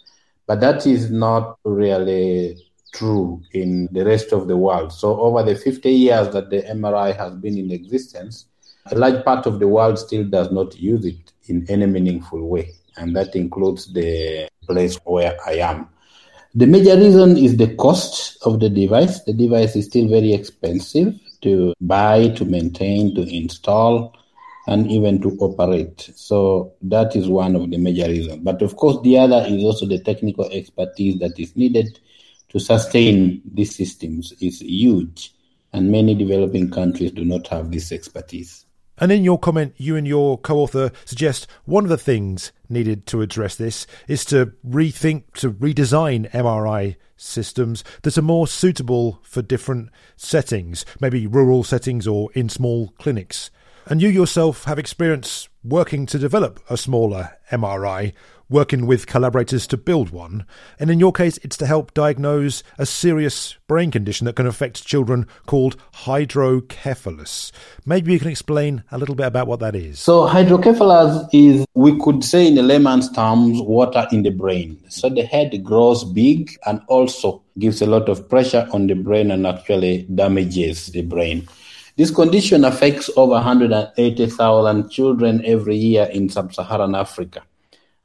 but 0.47 0.59
that 0.59 0.87
is 0.87 1.11
not 1.11 1.59
really 1.63 2.57
true 2.95 3.43
in 3.51 3.87
the 3.91 4.03
rest 4.03 4.31
of 4.31 4.47
the 4.47 4.57
world. 4.57 4.91
So, 4.91 5.19
over 5.19 5.43
the 5.43 5.55
50 5.55 5.91
years 5.91 6.29
that 6.29 6.49
the 6.49 6.63
MRI 6.63 7.15
has 7.15 7.35
been 7.35 7.59
in 7.59 7.69
existence, 7.69 8.47
a 8.87 8.95
large 8.95 9.23
part 9.23 9.45
of 9.45 9.59
the 9.59 9.67
world 9.67 9.99
still 9.99 10.23
does 10.23 10.51
not 10.51 10.75
use 10.79 11.05
it 11.05 11.31
in 11.45 11.63
any 11.69 11.85
meaningful 11.85 12.47
way, 12.47 12.71
and 12.95 13.15
that 13.15 13.35
includes 13.35 13.93
the 13.93 14.49
place 14.65 14.95
where 15.03 15.37
I 15.45 15.57
am. 15.57 15.89
The 16.57 16.65
major 16.65 16.97
reason 16.97 17.37
is 17.37 17.55
the 17.55 17.75
cost 17.75 18.39
of 18.43 18.59
the 18.59 18.67
device. 18.67 19.21
The 19.21 19.33
device 19.33 19.75
is 19.75 19.85
still 19.85 20.07
very 20.07 20.33
expensive 20.33 21.13
to 21.43 21.75
buy, 21.79 22.29
to 22.29 22.45
maintain, 22.45 23.13
to 23.13 23.21
install, 23.21 24.17
and 24.65 24.89
even 24.89 25.21
to 25.21 25.37
operate. 25.39 26.09
So 26.15 26.73
that 26.81 27.15
is 27.15 27.27
one 27.27 27.55
of 27.55 27.69
the 27.69 27.77
major 27.77 28.07
reasons. 28.07 28.43
But 28.43 28.63
of 28.63 28.75
course, 28.75 28.97
the 29.03 29.19
other 29.19 29.45
is 29.47 29.63
also 29.63 29.85
the 29.85 29.99
technical 29.99 30.45
expertise 30.45 31.19
that 31.19 31.39
is 31.39 31.55
needed 31.55 31.99
to 32.49 32.59
sustain 32.59 33.43
these 33.45 33.75
systems 33.75 34.33
is 34.41 34.61
huge, 34.61 35.35
and 35.73 35.91
many 35.91 36.15
developing 36.15 36.71
countries 36.71 37.11
do 37.11 37.23
not 37.23 37.45
have 37.49 37.69
this 37.69 37.91
expertise. 37.91 38.65
And 38.99 39.11
in 39.11 39.23
your 39.23 39.37
comment, 39.37 39.75
you 39.77 39.95
and 39.95 40.07
your 40.07 40.37
co 40.37 40.59
author 40.59 40.91
suggest 41.05 41.47
one 41.65 41.83
of 41.83 41.89
the 41.89 41.97
things 41.97 42.51
needed 42.69 43.05
to 43.07 43.21
address 43.21 43.55
this 43.55 43.85
is 44.07 44.25
to 44.25 44.53
rethink, 44.67 45.33
to 45.35 45.51
redesign 45.51 46.31
MRI 46.31 46.95
systems 47.15 47.83
that 48.03 48.17
are 48.17 48.23
more 48.23 48.47
suitable 48.47 49.19
for 49.23 49.41
different 49.41 49.89
settings, 50.15 50.85
maybe 50.99 51.27
rural 51.27 51.63
settings 51.63 52.07
or 52.07 52.31
in 52.33 52.49
small 52.49 52.89
clinics. 52.97 53.51
And 53.85 54.01
you 54.01 54.09
yourself 54.09 54.65
have 54.65 54.79
experience 54.79 55.47
working 55.69 56.05
to 56.07 56.17
develop 56.17 56.59
a 56.69 56.77
smaller 56.77 57.37
MRI 57.51 58.13
working 58.49 58.85
with 58.85 59.07
collaborators 59.07 59.67
to 59.67 59.77
build 59.77 60.09
one. 60.09 60.45
And 60.79 60.89
in 60.89 60.99
your 60.99 61.11
case, 61.11 61.37
it's 61.39 61.57
to 61.57 61.65
help 61.65 61.93
diagnose 61.93 62.63
a 62.77 62.85
serious 62.85 63.57
brain 63.67 63.91
condition 63.91 64.25
that 64.25 64.35
can 64.35 64.47
affect 64.47 64.85
children 64.85 65.27
called 65.45 65.75
hydrocephalus. 65.93 67.51
Maybe 67.85 68.13
you 68.13 68.19
can 68.19 68.29
explain 68.29 68.83
a 68.91 68.97
little 68.97 69.15
bit 69.15 69.27
about 69.27 69.47
what 69.47 69.59
that 69.59 69.75
is. 69.75 69.99
So, 69.99 70.25
hydrocephalus 70.27 71.27
is, 71.33 71.65
we 71.73 71.99
could 71.99 72.23
say 72.23 72.47
in 72.47 72.55
layman's 72.65 73.11
terms, 73.11 73.61
water 73.61 74.07
in 74.11 74.23
the 74.23 74.31
brain. 74.31 74.79
So, 74.89 75.09
the 75.09 75.23
head 75.23 75.63
grows 75.63 76.03
big 76.03 76.57
and 76.65 76.81
also 76.87 77.43
gives 77.59 77.81
a 77.81 77.87
lot 77.87 78.07
of 78.07 78.29
pressure 78.29 78.67
on 78.71 78.87
the 78.87 78.93
brain 78.93 79.31
and 79.31 79.45
actually 79.45 80.03
damages 80.13 80.87
the 80.87 81.01
brain. 81.01 81.47
This 81.97 82.11
condition 82.11 82.63
affects 82.63 83.09
over 83.17 83.33
180,000 83.33 84.89
children 84.89 85.43
every 85.45 85.75
year 85.75 86.05
in 86.05 86.29
sub 86.29 86.53
Saharan 86.53 86.95
Africa 86.95 87.41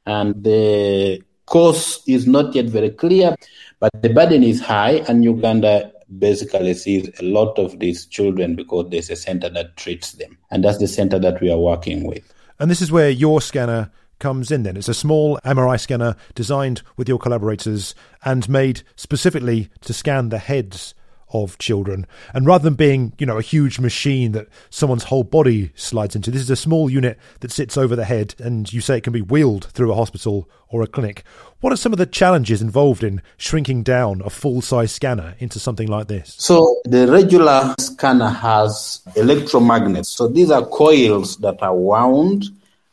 and 0.05 0.43
the 0.43 1.21
cause 1.45 2.01
is 2.07 2.27
not 2.27 2.53
yet 2.55 2.65
very 2.65 2.89
clear, 2.89 3.35
but 3.79 3.91
the 4.01 4.09
burden 4.09 4.43
is 4.43 4.61
high, 4.61 5.03
and 5.07 5.23
Uganda 5.23 5.91
basically 6.19 6.73
sees 6.73 7.09
a 7.19 7.23
lot 7.23 7.57
of 7.57 7.79
these 7.79 8.05
children 8.05 8.55
because 8.55 8.89
there's 8.89 9.09
a 9.09 9.15
center 9.15 9.49
that 9.49 9.75
treats 9.77 10.13
them, 10.13 10.37
and 10.51 10.63
that's 10.63 10.79
the 10.79 10.87
center 10.87 11.19
that 11.19 11.41
we 11.41 11.51
are 11.51 11.57
working 11.57 12.05
with. 12.05 12.33
And 12.59 12.69
this 12.69 12.81
is 12.81 12.91
where 12.91 13.09
your 13.09 13.41
scanner 13.41 13.91
comes 14.19 14.51
in 14.51 14.63
then. 14.63 14.77
It's 14.77 14.87
a 14.87 14.93
small 14.93 15.39
MRI 15.43 15.79
scanner 15.79 16.15
designed 16.33 16.81
with 16.95 17.09
your 17.09 17.19
collaborators 17.19 17.93
and 18.23 18.47
made 18.47 18.83
specifically 18.95 19.69
to 19.81 19.93
scan 19.93 20.29
the 20.29 20.37
heads 20.37 20.93
of 21.33 21.57
children. 21.57 22.05
And 22.33 22.45
rather 22.45 22.63
than 22.63 22.75
being, 22.75 23.13
you 23.17 23.25
know, 23.25 23.37
a 23.37 23.41
huge 23.41 23.79
machine 23.79 24.31
that 24.33 24.47
someone's 24.69 25.05
whole 25.05 25.23
body 25.23 25.71
slides 25.75 26.15
into, 26.15 26.31
this 26.31 26.41
is 26.41 26.49
a 26.49 26.55
small 26.55 26.89
unit 26.89 27.17
that 27.41 27.51
sits 27.51 27.77
over 27.77 27.95
the 27.95 28.05
head 28.05 28.35
and 28.39 28.71
you 28.71 28.81
say 28.81 28.97
it 28.97 29.03
can 29.03 29.13
be 29.13 29.21
wheeled 29.21 29.65
through 29.65 29.91
a 29.91 29.95
hospital 29.95 30.49
or 30.69 30.81
a 30.81 30.87
clinic. 30.87 31.23
What 31.59 31.71
are 31.71 31.77
some 31.77 31.93
of 31.93 31.99
the 31.99 32.05
challenges 32.05 32.61
involved 32.61 33.03
in 33.03 33.21
shrinking 33.37 33.83
down 33.83 34.21
a 34.23 34.29
full 34.29 34.61
size 34.61 34.91
scanner 34.91 35.35
into 35.39 35.59
something 35.59 35.87
like 35.87 36.07
this? 36.07 36.35
So, 36.37 36.81
the 36.85 37.07
regular 37.07 37.75
scanner 37.79 38.29
has 38.29 39.01
electromagnets. 39.15 40.07
So, 40.07 40.27
these 40.27 40.51
are 40.51 40.65
coils 40.65 41.37
that 41.37 41.61
are 41.61 41.75
wound 41.75 42.45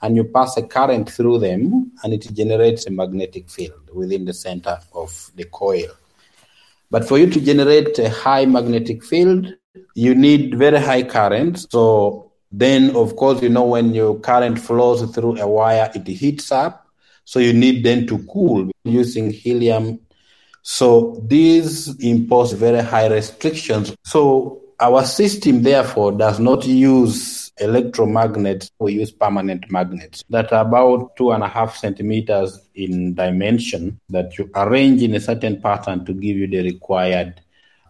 and 0.03 0.17
you 0.17 0.25
pass 0.25 0.57
a 0.57 0.63
current 0.63 1.11
through 1.11 1.41
them 1.41 1.93
and 2.03 2.13
it 2.13 2.33
generates 2.33 2.87
a 2.87 2.91
magnetic 2.91 3.49
field 3.51 3.91
within 3.93 4.25
the 4.25 4.33
center 4.33 4.79
of 4.95 5.31
the 5.35 5.45
coil. 5.45 5.91
But 6.91 7.07
for 7.07 7.19
you 7.19 7.31
to 7.31 7.41
generate 7.41 7.99
a 7.99 8.11
high 8.11 8.47
magnetic 8.47 9.05
field, 9.05 9.55
you 9.95 10.15
need 10.15 10.59
very 10.59 10.81
high 10.81 11.05
current. 11.05 11.71
So 11.71 12.31
Then, 12.53 12.97
of 12.97 13.15
course, 13.17 13.43
you 13.43 13.49
know, 13.49 13.65
when 13.65 13.95
your 13.95 14.19
current 14.19 14.59
flows 14.59 15.09
through 15.15 15.41
a 15.41 15.47
wire, 15.47 15.91
it 15.95 16.07
heats 16.07 16.51
up. 16.51 16.87
So 17.25 17.39
you 17.39 17.53
need 17.53 17.85
then 17.85 18.07
to 18.09 18.19
cool 18.27 18.71
using 18.83 19.31
helium. 19.31 20.01
So 20.63 21.23
these 21.27 21.97
impose 22.01 22.53
very 22.53 22.83
high 22.83 23.07
restrictions. 23.07 23.95
So 24.05 24.61
our 24.81 25.05
system, 25.05 25.63
therefore, 25.63 26.13
does 26.13 26.41
not 26.41 26.67
use 26.67 27.40
electromagnets. 27.61 28.71
We 28.79 28.95
use 28.95 29.11
permanent 29.11 29.71
magnets 29.71 30.25
that 30.31 30.53
are 30.53 30.67
about 30.67 31.17
two 31.17 31.33
and 31.33 31.43
a 31.43 31.49
half 31.49 31.77
centimeters 31.77 32.59
in 32.75 33.15
dimension 33.15 34.01
that 34.09 34.39
you 34.39 34.51
arrange 34.55 35.03
in 35.03 35.15
a 35.15 35.21
certain 35.21 35.61
pattern 35.61 36.05
to 36.07 36.13
give 36.13 36.37
you 36.37 36.47
the 36.47 36.63
required 36.63 37.41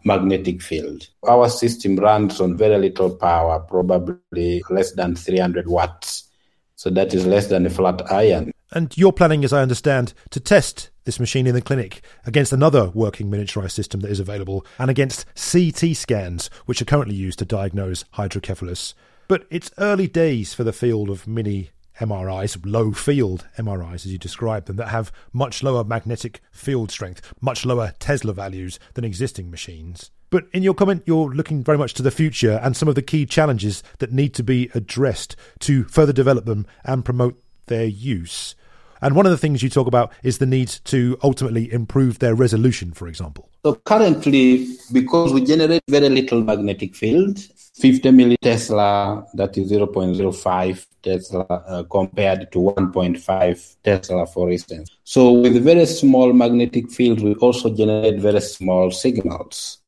magnetic 0.04 0.62
field. 0.62 1.08
Our 1.28 1.48
system 1.48 1.96
runs 1.96 2.40
on 2.40 2.56
very 2.56 2.78
little 2.78 3.10
power, 3.10 3.60
probably 3.60 4.62
less 4.70 4.92
than 4.92 5.16
300 5.16 5.68
watts. 5.68 6.28
So 6.76 6.90
that 6.90 7.12
is 7.12 7.26
less 7.26 7.48
than 7.48 7.66
a 7.66 7.70
flat 7.70 8.10
iron. 8.10 8.52
And 8.72 8.96
you're 8.96 9.12
planning, 9.12 9.44
as 9.44 9.52
I 9.52 9.62
understand, 9.62 10.14
to 10.30 10.40
test 10.40 10.90
this 11.04 11.18
machine 11.18 11.46
in 11.46 11.54
the 11.54 11.60
clinic 11.60 12.02
against 12.24 12.52
another 12.52 12.90
working 12.90 13.30
miniaturized 13.30 13.72
system 13.72 14.00
that 14.00 14.10
is 14.10 14.20
available 14.20 14.64
and 14.78 14.90
against 14.90 15.26
CT 15.34 15.96
scans, 15.96 16.48
which 16.66 16.80
are 16.80 16.86
currently 16.86 17.16
used 17.16 17.40
to 17.40 17.44
diagnose 17.44 18.04
hydrocephalus. 18.12 18.94
But 19.30 19.46
it's 19.48 19.70
early 19.78 20.08
days 20.08 20.54
for 20.54 20.64
the 20.64 20.72
field 20.72 21.08
of 21.08 21.28
mini 21.28 21.70
MRIs, 22.00 22.60
low 22.66 22.90
field 22.90 23.46
MRIs, 23.56 24.04
as 24.04 24.06
you 24.06 24.18
describe 24.18 24.64
them, 24.64 24.74
that 24.74 24.88
have 24.88 25.12
much 25.32 25.62
lower 25.62 25.84
magnetic 25.84 26.40
field 26.50 26.90
strength, 26.90 27.32
much 27.40 27.64
lower 27.64 27.94
Tesla 28.00 28.32
values 28.32 28.80
than 28.94 29.04
existing 29.04 29.48
machines. 29.48 30.10
But 30.30 30.48
in 30.52 30.64
your 30.64 30.74
comment, 30.74 31.04
you're 31.06 31.30
looking 31.30 31.62
very 31.62 31.78
much 31.78 31.94
to 31.94 32.02
the 32.02 32.10
future 32.10 32.58
and 32.60 32.76
some 32.76 32.88
of 32.88 32.96
the 32.96 33.02
key 33.02 33.24
challenges 33.24 33.84
that 34.00 34.10
need 34.10 34.34
to 34.34 34.42
be 34.42 34.68
addressed 34.74 35.36
to 35.60 35.84
further 35.84 36.12
develop 36.12 36.44
them 36.44 36.66
and 36.82 37.04
promote 37.04 37.40
their 37.66 37.86
use. 37.86 38.56
And 39.00 39.14
one 39.14 39.26
of 39.26 39.30
the 39.30 39.38
things 39.38 39.62
you 39.62 39.70
talk 39.70 39.86
about 39.86 40.12
is 40.24 40.38
the 40.38 40.44
need 40.46 40.70
to 40.86 41.16
ultimately 41.22 41.72
improve 41.72 42.18
their 42.18 42.34
resolution, 42.34 42.90
for 42.92 43.06
example. 43.06 43.48
So 43.64 43.76
currently, 43.76 44.76
because 44.90 45.32
we 45.32 45.44
generate 45.44 45.82
very 45.88 46.08
little 46.08 46.42
magnetic 46.42 46.96
field, 46.96 47.38
50 47.80 48.10
millitesla, 48.10 49.26
that 49.34 49.56
is 49.56 49.72
0.05 49.72 50.86
Tesla, 51.02 51.44
uh, 51.44 51.82
compared 51.84 52.52
to 52.52 52.58
1.5 52.58 53.76
Tesla, 53.82 54.26
for 54.26 54.50
instance. 54.50 54.90
So 55.04 55.32
with 55.32 55.64
very 55.64 55.86
small 55.86 56.32
magnetic 56.32 56.90
fields, 56.90 57.22
we 57.22 57.34
also 57.36 57.74
generate 57.74 58.20
very 58.20 58.40
small 58.40 58.90
signals. 58.90 59.78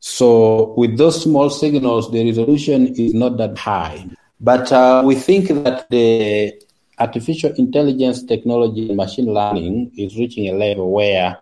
So 0.00 0.74
with 0.76 0.98
those 0.98 1.22
small 1.22 1.48
signals, 1.48 2.10
the 2.10 2.24
resolution 2.24 2.88
is 2.88 3.14
not 3.14 3.36
that 3.36 3.56
high. 3.56 4.04
But 4.40 4.72
uh, 4.72 5.02
we 5.04 5.14
think 5.14 5.48
that 5.48 5.88
the 5.90 6.60
artificial 6.98 7.52
intelligence 7.56 8.24
technology 8.24 8.92
machine 8.92 9.32
learning 9.32 9.92
is 9.96 10.16
reaching 10.16 10.48
a 10.48 10.52
level 10.52 10.90
where 10.90 11.38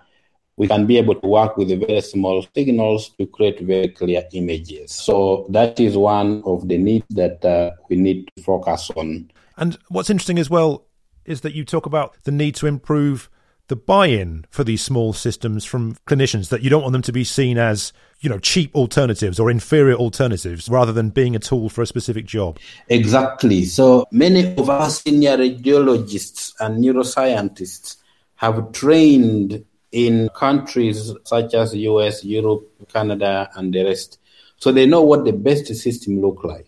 we 0.60 0.68
can 0.68 0.84
be 0.84 0.98
able 0.98 1.14
to 1.14 1.26
work 1.26 1.56
with 1.56 1.68
very 1.80 2.02
small 2.02 2.46
signals 2.54 3.08
to 3.18 3.24
create 3.24 3.58
very 3.60 3.88
clear 3.88 4.22
images. 4.34 4.92
So 4.92 5.46
that 5.48 5.80
is 5.80 5.96
one 5.96 6.42
of 6.44 6.68
the 6.68 6.76
needs 6.76 7.06
that 7.12 7.42
uh, 7.42 7.70
we 7.88 7.96
need 7.96 8.30
to 8.36 8.42
focus 8.42 8.90
on. 8.94 9.30
And 9.56 9.78
what's 9.88 10.10
interesting 10.10 10.38
as 10.38 10.50
well 10.50 10.84
is 11.24 11.40
that 11.40 11.54
you 11.54 11.64
talk 11.64 11.86
about 11.86 12.14
the 12.24 12.30
need 12.30 12.56
to 12.56 12.66
improve 12.66 13.30
the 13.68 13.76
buy-in 13.76 14.44
for 14.50 14.62
these 14.62 14.82
small 14.82 15.14
systems 15.14 15.64
from 15.64 15.94
clinicians 16.06 16.50
that 16.50 16.60
you 16.62 16.68
don't 16.68 16.82
want 16.82 16.92
them 16.92 17.00
to 17.02 17.12
be 17.12 17.24
seen 17.24 17.56
as 17.56 17.94
you 18.18 18.28
know 18.28 18.38
cheap 18.38 18.74
alternatives 18.74 19.40
or 19.40 19.50
inferior 19.50 19.94
alternatives 19.94 20.68
rather 20.68 20.92
than 20.92 21.08
being 21.08 21.36
a 21.36 21.38
tool 21.38 21.68
for 21.68 21.80
a 21.80 21.86
specific 21.86 22.26
job 22.26 22.58
exactly 22.88 23.64
so 23.64 24.04
many 24.10 24.56
of 24.56 24.68
our 24.68 24.90
senior 24.90 25.36
radiologists 25.36 26.52
and 26.58 26.84
neuroscientists 26.84 27.96
have 28.34 28.72
trained 28.72 29.64
in 29.92 30.28
countries 30.30 31.12
such 31.24 31.54
as 31.54 31.74
US, 31.74 32.24
Europe, 32.24 32.68
Canada, 32.92 33.50
and 33.56 33.72
the 33.72 33.84
rest. 33.84 34.18
So 34.56 34.72
they 34.72 34.86
know 34.86 35.02
what 35.02 35.24
the 35.24 35.32
best 35.32 35.66
system 35.66 36.20
look 36.20 36.44
like. 36.44 36.66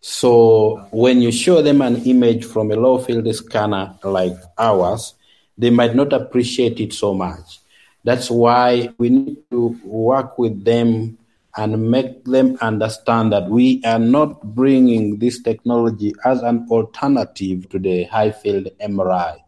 So 0.00 0.86
when 0.90 1.22
you 1.22 1.32
show 1.32 1.62
them 1.62 1.80
an 1.80 1.96
image 2.04 2.44
from 2.44 2.70
a 2.70 2.76
low 2.76 2.98
field 2.98 3.32
scanner 3.34 3.98
like 4.04 4.36
ours, 4.58 5.14
they 5.56 5.70
might 5.70 5.94
not 5.94 6.12
appreciate 6.12 6.80
it 6.80 6.92
so 6.92 7.14
much. 7.14 7.60
That's 8.04 8.30
why 8.30 8.90
we 8.98 9.08
need 9.08 9.38
to 9.50 9.80
work 9.82 10.38
with 10.38 10.64
them 10.64 11.16
and 11.56 11.90
make 11.90 12.24
them 12.24 12.58
understand 12.60 13.32
that 13.32 13.48
we 13.48 13.82
are 13.84 13.98
not 13.98 14.42
bringing 14.54 15.18
this 15.18 15.40
technology 15.40 16.12
as 16.24 16.42
an 16.42 16.66
alternative 16.70 17.68
to 17.70 17.78
the 17.78 18.04
high 18.04 18.32
field 18.32 18.68
MRI, 18.80 19.38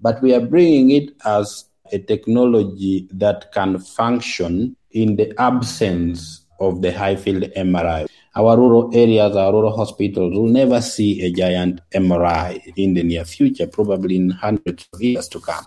but 0.00 0.22
we 0.22 0.32
are 0.34 0.40
bringing 0.40 0.90
it 0.92 1.10
as 1.24 1.66
a 1.92 1.98
technology 1.98 3.08
that 3.12 3.52
can 3.52 3.78
function 3.78 4.76
in 4.92 5.16
the 5.16 5.32
absence 5.40 6.46
of 6.60 6.82
the 6.82 6.92
high 6.92 7.16
field 7.16 7.44
MRI. 7.56 8.08
Our 8.36 8.56
rural 8.56 8.90
areas, 8.94 9.34
our 9.34 9.52
rural 9.52 9.76
hospitals 9.76 10.34
will 10.34 10.48
never 10.48 10.80
see 10.80 11.22
a 11.24 11.32
giant 11.32 11.80
MRI 11.92 12.72
in 12.76 12.94
the 12.94 13.02
near 13.02 13.24
future, 13.24 13.66
probably 13.66 14.16
in 14.16 14.30
hundreds 14.30 14.88
of 14.92 15.02
years 15.02 15.28
to 15.28 15.40
come. 15.40 15.64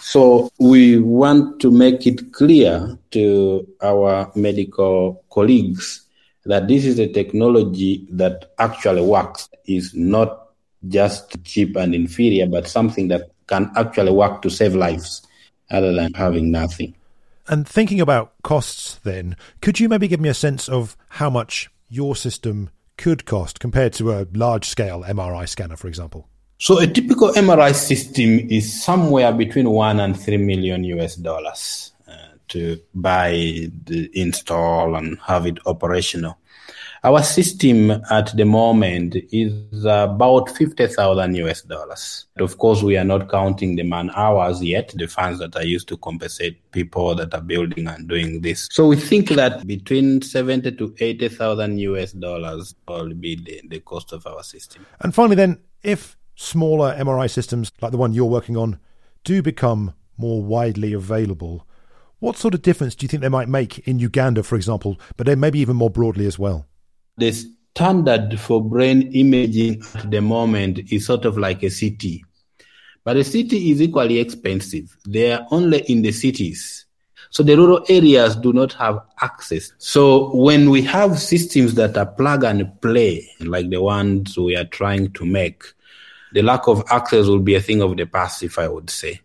So 0.00 0.50
we 0.58 0.98
want 0.98 1.60
to 1.60 1.70
make 1.70 2.06
it 2.06 2.32
clear 2.32 2.98
to 3.10 3.66
our 3.82 4.30
medical 4.36 5.24
colleagues 5.30 6.06
that 6.44 6.68
this 6.68 6.84
is 6.84 6.98
a 6.98 7.12
technology 7.12 8.06
that 8.10 8.52
actually 8.58 9.02
works, 9.02 9.48
is 9.66 9.94
not 9.94 10.50
just 10.86 11.42
cheap 11.44 11.76
and 11.76 11.94
inferior, 11.94 12.46
but 12.46 12.68
something 12.68 13.08
that 13.08 13.30
can 13.48 13.70
actually 13.76 14.12
work 14.12 14.40
to 14.42 14.50
save 14.50 14.74
lives 14.74 15.26
other 15.70 15.92
than 15.92 16.14
having 16.14 16.50
nothing. 16.50 16.94
And 17.46 17.66
thinking 17.66 18.00
about 18.00 18.34
costs, 18.42 18.96
then, 19.04 19.36
could 19.62 19.80
you 19.80 19.88
maybe 19.88 20.06
give 20.06 20.20
me 20.20 20.28
a 20.28 20.34
sense 20.34 20.68
of 20.68 20.96
how 21.08 21.30
much 21.30 21.70
your 21.88 22.14
system 22.14 22.70
could 22.98 23.24
cost 23.24 23.58
compared 23.60 23.94
to 23.94 24.12
a 24.12 24.26
large 24.34 24.66
scale 24.66 25.02
MRI 25.02 25.48
scanner, 25.48 25.76
for 25.76 25.88
example? 25.88 26.28
So, 26.58 26.78
a 26.78 26.86
typical 26.86 27.28
MRI 27.30 27.74
system 27.74 28.50
is 28.50 28.82
somewhere 28.82 29.32
between 29.32 29.70
one 29.70 30.00
and 30.00 30.18
three 30.18 30.36
million 30.36 30.84
US 30.84 31.14
dollars 31.14 31.92
uh, 32.06 32.12
to 32.48 32.78
buy, 32.94 33.30
the 33.84 34.10
install, 34.12 34.96
and 34.96 35.18
have 35.20 35.46
it 35.46 35.58
operational. 35.66 36.36
Our 37.08 37.22
system 37.22 37.90
at 38.10 38.36
the 38.36 38.44
moment 38.44 39.16
is 39.32 39.82
about 39.86 40.50
50,000 40.50 41.36
US 41.36 41.62
dollars. 41.62 42.26
Of 42.38 42.58
course, 42.58 42.82
we 42.82 42.98
are 42.98 43.04
not 43.04 43.30
counting 43.30 43.76
the 43.76 43.82
man 43.82 44.10
hours 44.14 44.62
yet, 44.62 44.92
the 44.94 45.06
funds 45.06 45.38
that 45.38 45.56
are 45.56 45.64
used 45.64 45.88
to 45.88 45.96
compensate 45.96 46.70
people 46.70 47.14
that 47.14 47.32
are 47.32 47.40
building 47.40 47.86
and 47.86 48.06
doing 48.06 48.42
this. 48.42 48.68
So 48.70 48.86
we 48.86 48.96
think 48.96 49.30
that 49.30 49.66
between 49.66 50.20
70 50.20 50.72
to 50.72 50.94
80,000 50.98 51.78
US 51.78 52.12
dollars 52.12 52.74
will 52.86 53.14
be 53.14 53.36
the, 53.36 53.62
the 53.68 53.80
cost 53.80 54.12
of 54.12 54.26
our 54.26 54.42
system. 54.42 54.84
And 55.00 55.14
finally, 55.14 55.36
then, 55.36 55.62
if 55.82 56.14
smaller 56.34 56.94
MRI 56.94 57.30
systems 57.30 57.72
like 57.80 57.92
the 57.92 57.96
one 57.96 58.12
you're 58.12 58.26
working 58.26 58.58
on 58.58 58.78
do 59.24 59.40
become 59.40 59.94
more 60.18 60.42
widely 60.42 60.92
available, 60.92 61.66
what 62.18 62.36
sort 62.36 62.52
of 62.52 62.60
difference 62.60 62.94
do 62.94 63.04
you 63.04 63.08
think 63.08 63.22
they 63.22 63.30
might 63.30 63.48
make 63.48 63.78
in 63.88 63.98
Uganda, 63.98 64.42
for 64.42 64.56
example, 64.56 65.00
but 65.16 65.38
maybe 65.38 65.58
even 65.60 65.76
more 65.76 65.88
broadly 65.88 66.26
as 66.26 66.38
well? 66.38 66.67
The 67.18 67.32
standard 67.74 68.38
for 68.40 68.62
brain 68.62 69.02
imaging 69.12 69.82
at 69.94 70.10
the 70.10 70.20
moment 70.20 70.80
is 70.90 71.06
sort 71.06 71.24
of 71.24 71.38
like 71.38 71.62
a 71.62 71.70
CT. 71.70 72.22
But 73.04 73.16
a 73.16 73.24
CT 73.24 73.52
is 73.52 73.80
equally 73.80 74.18
expensive. 74.18 74.96
They 75.06 75.32
are 75.32 75.46
only 75.50 75.80
in 75.82 76.02
the 76.02 76.12
cities. 76.12 76.86
So 77.30 77.42
the 77.42 77.56
rural 77.56 77.84
areas 77.88 78.36
do 78.36 78.52
not 78.52 78.72
have 78.74 79.00
access. 79.20 79.72
So 79.78 80.34
when 80.34 80.70
we 80.70 80.82
have 80.82 81.18
systems 81.18 81.74
that 81.74 81.96
are 81.96 82.06
plug 82.06 82.44
and 82.44 82.80
play, 82.80 83.28
like 83.40 83.70
the 83.70 83.82
ones 83.82 84.36
we 84.36 84.56
are 84.56 84.64
trying 84.64 85.12
to 85.12 85.24
make, 85.24 85.62
the 86.32 86.42
lack 86.42 86.68
of 86.68 86.84
access 86.90 87.26
will 87.26 87.40
be 87.40 87.54
a 87.54 87.60
thing 87.60 87.82
of 87.82 87.96
the 87.96 88.06
past, 88.06 88.42
if 88.42 88.58
I 88.58 88.68
would 88.68 88.90
say. 88.90 89.20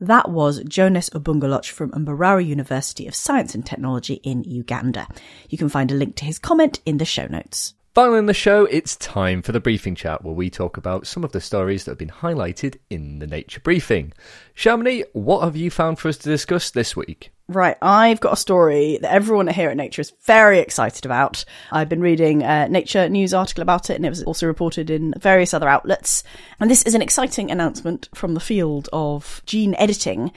That 0.00 0.30
was 0.30 0.62
Jonas 0.62 1.10
Obungaloch 1.10 1.68
from 1.70 1.90
Mbarara 1.90 2.46
University 2.46 3.08
of 3.08 3.16
Science 3.16 3.56
and 3.56 3.66
Technology 3.66 4.14
in 4.22 4.44
Uganda. 4.44 5.08
You 5.48 5.58
can 5.58 5.68
find 5.68 5.90
a 5.90 5.96
link 5.96 6.14
to 6.16 6.24
his 6.24 6.38
comment 6.38 6.80
in 6.86 6.98
the 6.98 7.04
show 7.04 7.26
notes. 7.26 7.74
Finally 7.96 8.20
in 8.20 8.26
the 8.26 8.34
show, 8.34 8.64
it's 8.66 8.94
time 8.94 9.42
for 9.42 9.50
the 9.50 9.58
briefing 9.58 9.96
chat 9.96 10.22
where 10.22 10.34
we 10.34 10.50
talk 10.50 10.76
about 10.76 11.08
some 11.08 11.24
of 11.24 11.32
the 11.32 11.40
stories 11.40 11.84
that 11.84 11.90
have 11.90 11.98
been 11.98 12.08
highlighted 12.08 12.76
in 12.88 13.18
the 13.18 13.26
Nature 13.26 13.58
Briefing. 13.58 14.12
Shamini, 14.54 15.02
what 15.14 15.42
have 15.42 15.56
you 15.56 15.68
found 15.68 15.98
for 15.98 16.06
us 16.06 16.16
to 16.18 16.28
discuss 16.28 16.70
this 16.70 16.94
week? 16.94 17.32
Right, 17.50 17.78
I've 17.80 18.20
got 18.20 18.34
a 18.34 18.36
story 18.36 18.98
that 19.00 19.10
everyone 19.10 19.48
here 19.48 19.70
at 19.70 19.76
Nature 19.78 20.02
is 20.02 20.12
very 20.26 20.58
excited 20.58 21.06
about. 21.06 21.46
I've 21.72 21.88
been 21.88 22.02
reading 22.02 22.42
a 22.42 22.68
Nature 22.68 23.08
news 23.08 23.32
article 23.32 23.62
about 23.62 23.88
it, 23.88 23.96
and 23.96 24.04
it 24.04 24.10
was 24.10 24.22
also 24.22 24.46
reported 24.46 24.90
in 24.90 25.14
various 25.18 25.54
other 25.54 25.66
outlets. 25.66 26.24
And 26.60 26.70
this 26.70 26.82
is 26.82 26.94
an 26.94 27.00
exciting 27.00 27.50
announcement 27.50 28.10
from 28.14 28.34
the 28.34 28.40
field 28.40 28.90
of 28.92 29.40
gene 29.46 29.74
editing. 29.76 30.32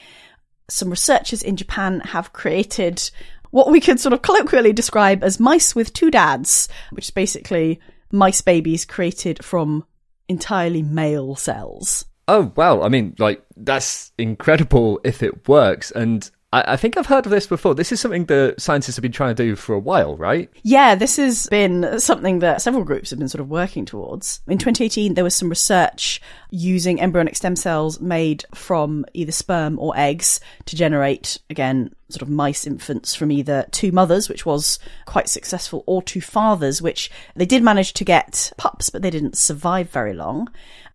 Some 0.70 0.90
researchers 0.90 1.44
in 1.44 1.58
Japan 1.58 2.00
have 2.00 2.32
created 2.32 3.12
what 3.50 3.70
we 3.70 3.82
could 3.82 4.00
sort 4.00 4.14
of 4.14 4.22
colloquially 4.22 4.72
describe 4.72 5.22
as 5.22 5.38
mice 5.38 5.76
with 5.76 5.92
two 5.92 6.12
dads, 6.12 6.70
which 6.92 7.08
is 7.08 7.12
basically 7.12 7.82
mice 8.14 8.40
babies 8.40 8.86
created 8.86 9.44
from 9.44 9.84
entirely 10.30 10.82
male 10.82 11.36
cells. 11.36 12.06
Oh, 12.30 12.54
wow. 12.56 12.84
I 12.84 12.88
mean, 12.88 13.16
like, 13.20 13.44
that's 13.58 14.14
incredible 14.18 15.02
if 15.04 15.22
it 15.22 15.50
works. 15.50 15.92
And 15.92 16.32
I, 16.54 16.74
I 16.74 16.78
think 16.78 16.98
I've 16.98 17.08
heard 17.08 17.26
of 17.26 17.32
this 17.32 17.48
before. 17.48 17.76
This 17.76 17.92
is 17.92 18.00
something 18.00 18.26
that 18.26 18.62
scientists 18.62 18.96
have 18.96 19.02
been 19.04 19.12
trying 19.12 19.36
to 19.36 19.44
do 19.44 19.56
for 19.56 19.74
a 19.74 19.80
while, 19.80 20.18
right? 20.18 20.50
Yeah, 20.64 20.96
this 20.96 21.18
has 21.18 21.48
been 21.48 22.00
something 22.00 22.40
that 22.40 22.62
several 22.62 22.84
groups 22.84 23.10
have 23.10 23.20
been 23.20 23.30
sort 23.30 23.42
of 23.42 23.50
working 23.50 23.86
towards. 23.86 24.42
In 24.48 24.58
2018, 24.58 25.14
there 25.14 25.24
was 25.24 25.36
some 25.36 25.50
research 25.50 26.22
using 26.50 27.00
embryonic 27.00 27.36
stem 27.36 27.56
cells 27.56 28.00
made 28.00 28.46
from 28.54 29.06
either 29.14 29.32
sperm 29.32 29.80
or 29.80 29.98
eggs 29.98 30.40
to 30.66 30.76
generate, 30.76 31.38
again, 31.50 31.96
sort 32.10 32.22
of 32.22 32.30
mice 32.30 32.68
infants 32.68 33.16
from 33.16 33.32
either 33.32 33.66
two 33.72 33.92
mothers, 33.92 34.28
which 34.28 34.46
was 34.46 34.80
quite 35.06 35.30
successful, 35.30 35.84
or 35.88 36.02
two 36.02 36.22
fathers, 36.22 36.82
which 36.82 37.10
they 37.36 37.46
did 37.46 37.64
manage 37.64 37.94
to 37.94 38.04
get 38.04 38.52
pups, 38.58 38.90
but 38.90 39.02
they 39.02 39.10
didn't 39.10 39.38
survive 39.38 39.90
very 39.90 40.14
long. 40.14 40.50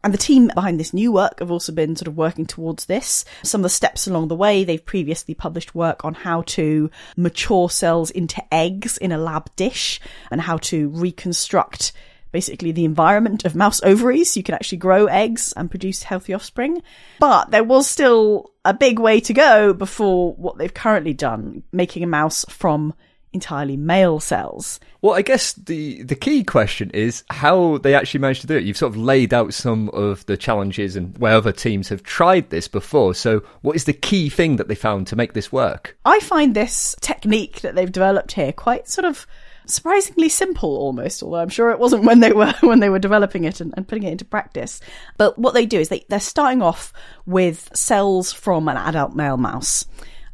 And 0.07 0.15
the 0.15 0.19
team 0.19 0.53
behind 0.55 0.79
this 0.79 0.95
new 0.95 1.11
work 1.11 1.41
have 1.41 1.51
also 1.51 1.73
been 1.73 1.97
sort 1.97 2.07
of 2.07 2.17
working 2.17 2.47
towards 2.47 2.85
this. 2.85 3.25
Some 3.43 3.63
of 3.63 3.65
the 3.65 3.69
steps 3.71 4.07
along 4.07 4.29
the 4.29 4.37
way, 4.37 4.63
they've 4.63 4.87
previously 4.87 5.35
published 5.35 5.75
work 5.75 6.05
on 6.05 6.15
how 6.15 6.43
to 6.43 6.93
mature 7.17 7.69
cells 7.69 8.13
into 8.13 8.41
eggs 8.55 8.99
in 8.99 9.11
a 9.11 9.19
lab 9.19 9.51
dish 9.57 9.99
and 10.31 10.41
how 10.41 10.59
to 10.59 10.91
reconstruct 10.91 11.93
basically 12.31 12.71
the 12.71 12.85
environment 12.85 13.45
of 13.45 13.57
mouse 13.57 13.83
ovaries. 13.83 14.37
You 14.37 14.45
can 14.45 14.55
actually 14.55 14.79
grow 14.79 15.07
eggs 15.07 15.53
and 15.57 15.69
produce 15.69 16.05
healthy 16.05 16.35
offspring. 16.35 16.85
But 17.19 17.51
there 17.51 17.65
was 17.65 17.89
still 17.89 18.53
a 18.65 18.73
big 18.73 19.01
way 19.01 19.19
to 19.19 19.35
go 19.35 19.73
before 19.73 20.35
what 20.35 20.57
they've 20.57 20.73
currently 20.73 21.15
done, 21.15 21.65
making 21.73 22.05
a 22.05 22.07
mouse 22.07 22.45
from 22.49 22.95
entirely 23.33 23.77
male 23.77 24.21
cells. 24.21 24.81
Well, 25.03 25.15
I 25.15 25.23
guess 25.23 25.53
the 25.53 26.03
the 26.03 26.15
key 26.15 26.43
question 26.43 26.91
is 26.91 27.23
how 27.31 27.79
they 27.79 27.95
actually 27.95 28.21
managed 28.21 28.41
to 28.41 28.47
do 28.47 28.57
it. 28.57 28.65
You've 28.65 28.77
sort 28.77 28.93
of 28.93 28.97
laid 28.97 29.33
out 29.33 29.55
some 29.55 29.89
of 29.91 30.25
the 30.27 30.37
challenges 30.37 30.97
and 30.97 31.17
where 31.19 31.35
other 31.35 31.53
teams 31.53 31.89
have 31.89 32.03
tried 32.03 32.51
this 32.51 32.67
before. 32.67 33.15
So, 33.15 33.43
what 33.63 33.77
is 33.77 33.85
the 33.85 33.93
key 33.93 34.29
thing 34.29 34.57
that 34.57 34.69
they 34.69 34.75
found 34.75 35.07
to 35.09 35.17
make 35.17 35.35
this 35.35 35.53
work? 35.53 35.97
I 36.05 36.19
find 36.21 36.55
this 36.55 36.97
technique 37.01 37.61
that 37.61 37.75
they've 37.75 37.93
developed 37.93 38.33
here 38.33 38.53
quite 38.53 38.89
sort 38.89 39.05
of 39.05 39.27
surprisingly 39.69 40.29
simple 40.29 40.77
almost 40.77 41.25
although 41.25 41.39
i'm 41.39 41.49
sure 41.49 41.73
it 41.73 41.79
wasn't 41.81 42.05
when 42.05 42.21
they 42.21 42.33
were 42.33 42.55
when 42.61 42.79
they 42.79 42.89
were 42.89 43.01
developing 43.01 43.43
it 43.43 43.61
and, 43.61 43.75
and, 43.77 43.89
putting 43.89 44.05
it 44.05 44.13
into 44.13 44.25
practice 44.25 44.81
but 45.17 45.37
what 45.39 45.55
they 45.55 45.67
do 45.67 45.81
is 45.81 45.89
they, 45.89 46.05
they're 46.09 46.21
starting 46.21 46.63
off 46.63 46.93
with 47.27 47.69
cells 47.75 48.33
from 48.33 48.69
an 48.69 48.77
adult 48.77 49.15
male 49.17 49.37
mouse 49.37 49.85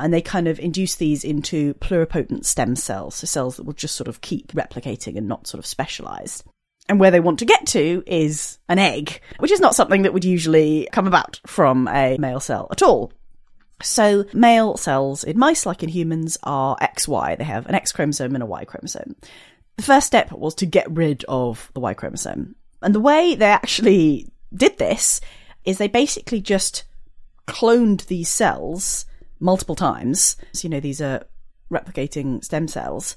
and 0.02 0.12
they 0.12 0.20
kind 0.20 0.48
of 0.48 0.58
induce 0.58 0.96
these 0.96 1.22
into 1.22 1.74
pluripotent 1.74 2.44
stem 2.44 2.74
cells, 2.74 3.14
so 3.14 3.26
cells 3.26 3.56
that 3.56 3.62
will 3.62 3.72
just 3.72 3.94
sort 3.94 4.08
of 4.08 4.20
keep 4.20 4.52
replicating 4.52 5.16
and 5.16 5.28
not 5.28 5.46
sort 5.46 5.60
of 5.60 5.66
specialized. 5.66 6.44
And 6.88 6.98
where 6.98 7.12
they 7.12 7.20
want 7.20 7.38
to 7.38 7.44
get 7.44 7.66
to 7.68 8.02
is 8.04 8.58
an 8.68 8.80
egg, 8.80 9.20
which 9.38 9.52
is 9.52 9.60
not 9.60 9.76
something 9.76 10.02
that 10.02 10.12
would 10.12 10.24
usually 10.24 10.88
come 10.90 11.06
about 11.06 11.40
from 11.46 11.86
a 11.86 12.18
male 12.18 12.40
cell 12.40 12.66
at 12.72 12.82
all. 12.82 13.12
So, 13.80 14.24
male 14.32 14.76
cells 14.76 15.22
in 15.22 15.38
mice, 15.38 15.66
like 15.66 15.84
in 15.84 15.88
humans, 15.88 16.36
are 16.42 16.76
XY. 16.78 17.38
They 17.38 17.44
have 17.44 17.66
an 17.66 17.76
X 17.76 17.92
chromosome 17.92 18.34
and 18.34 18.42
a 18.42 18.46
Y 18.46 18.64
chromosome. 18.64 19.14
The 19.76 19.84
first 19.84 20.08
step 20.08 20.32
was 20.32 20.56
to 20.56 20.66
get 20.66 20.90
rid 20.90 21.24
of 21.28 21.70
the 21.74 21.80
Y 21.80 21.94
chromosome. 21.94 22.56
And 22.82 22.92
the 22.92 23.00
way 23.00 23.36
they 23.36 23.46
actually 23.46 24.28
did 24.52 24.78
this 24.78 25.20
is 25.64 25.78
they 25.78 25.88
basically 25.88 26.40
just 26.40 26.82
cloned 27.46 28.06
these 28.06 28.28
cells 28.28 29.06
multiple 29.42 29.74
times. 29.74 30.36
So, 30.52 30.66
you 30.66 30.70
know, 30.70 30.80
these 30.80 31.02
are 31.02 31.24
replicating 31.70 32.42
stem 32.44 32.68
cells. 32.68 33.16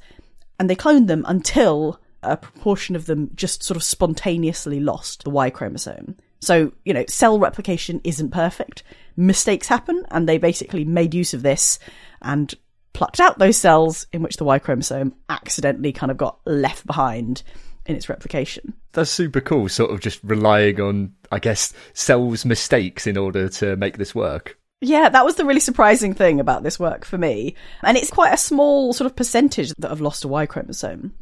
And 0.59 0.69
they 0.69 0.75
cloned 0.75 1.07
them 1.07 1.23
until 1.27 1.99
a 2.23 2.35
proportion 2.35 2.95
of 2.95 3.05
them 3.05 3.29
just 3.35 3.63
sort 3.63 3.77
of 3.77 3.83
spontaneously 3.83 4.79
lost 4.79 5.23
the 5.23 5.29
Y 5.29 5.49
chromosome. 5.49 6.17
So, 6.41 6.73
you 6.83 6.93
know, 6.93 7.05
cell 7.07 7.39
replication 7.39 8.01
isn't 8.03 8.31
perfect. 8.31 8.83
Mistakes 9.15 9.67
happen, 9.67 10.03
and 10.11 10.27
they 10.27 10.37
basically 10.37 10.83
made 10.83 11.13
use 11.13 11.33
of 11.33 11.43
this 11.43 11.79
and 12.21 12.53
plucked 12.93 13.19
out 13.19 13.39
those 13.39 13.57
cells 13.57 14.07
in 14.11 14.21
which 14.21 14.37
the 14.37 14.43
Y 14.43 14.59
chromosome 14.59 15.13
accidentally 15.29 15.91
kind 15.91 16.11
of 16.11 16.17
got 16.17 16.39
left 16.45 16.85
behind 16.85 17.43
in 17.85 17.95
its 17.95 18.09
replication. 18.09 18.73
That's 18.93 19.11
super 19.11 19.41
cool, 19.41 19.69
sort 19.69 19.91
of 19.91 19.99
just 19.99 20.19
relying 20.23 20.79
on, 20.81 21.13
I 21.31 21.39
guess, 21.39 21.73
cells' 21.93 22.45
mistakes 22.45 23.05
in 23.05 23.17
order 23.17 23.49
to 23.49 23.75
make 23.75 23.97
this 23.97 24.15
work. 24.15 24.57
Yeah, 24.81 25.09
that 25.09 25.25
was 25.25 25.35
the 25.35 25.45
really 25.45 25.59
surprising 25.59 26.13
thing 26.13 26.39
about 26.39 26.63
this 26.63 26.79
work 26.79 27.05
for 27.05 27.17
me. 27.17 27.55
And 27.81 27.97
it's 27.97 28.11
quite 28.11 28.33
a 28.33 28.37
small 28.37 28.93
sort 28.93 29.05
of 29.05 29.15
percentage 29.15 29.73
that 29.77 29.89
have 29.89 30.01
lost 30.01 30.23
a 30.25 30.27
Y 30.27 30.45
chromosome. 30.45 31.13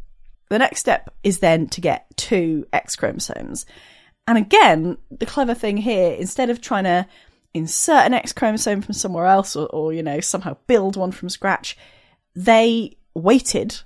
The 0.49 0.59
next 0.59 0.79
step 0.79 1.13
is 1.23 1.39
then 1.39 1.67
to 1.69 1.81
get 1.81 2.05
two 2.17 2.65
X 2.73 2.95
chromosomes. 2.95 3.65
And 4.27 4.37
again, 4.37 4.97
the 5.11 5.25
clever 5.25 5.53
thing 5.53 5.77
here, 5.77 6.13
instead 6.13 6.49
of 6.49 6.61
trying 6.61 6.85
to 6.85 7.07
insert 7.53 8.05
an 8.05 8.13
X 8.13 8.33
chromosome 8.33 8.81
from 8.81 8.93
somewhere 8.93 9.27
else 9.27 9.55
or, 9.55 9.67
or, 9.67 9.93
you 9.93 10.03
know, 10.03 10.19
somehow 10.19 10.57
build 10.67 10.95
one 10.95 11.11
from 11.11 11.29
scratch, 11.29 11.77
they 12.35 12.97
waited. 13.13 13.79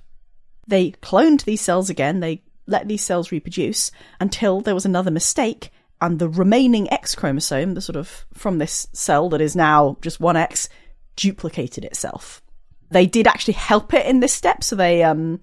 They 0.66 0.92
cloned 1.02 1.44
these 1.44 1.60
cells 1.60 1.90
again. 1.90 2.20
They 2.20 2.42
let 2.66 2.88
these 2.88 3.04
cells 3.04 3.32
reproduce 3.32 3.90
until 4.20 4.60
there 4.60 4.74
was 4.74 4.86
another 4.86 5.10
mistake 5.10 5.70
and 6.00 6.18
the 6.18 6.28
remaining 6.28 6.92
X 6.92 7.14
chromosome, 7.14 7.74
the 7.74 7.80
sort 7.80 7.96
of 7.96 8.26
from 8.32 8.58
this 8.58 8.86
cell 8.92 9.28
that 9.30 9.40
is 9.40 9.56
now 9.56 9.96
just 10.00 10.20
one 10.20 10.36
X, 10.36 10.68
duplicated 11.16 11.84
itself. 11.84 12.42
They 12.90 13.06
did 13.06 13.26
actually 13.26 13.54
help 13.54 13.92
it 13.92 14.06
in 14.06 14.20
this 14.20 14.32
step, 14.32 14.62
so 14.62 14.76
they 14.76 15.02
um, 15.02 15.40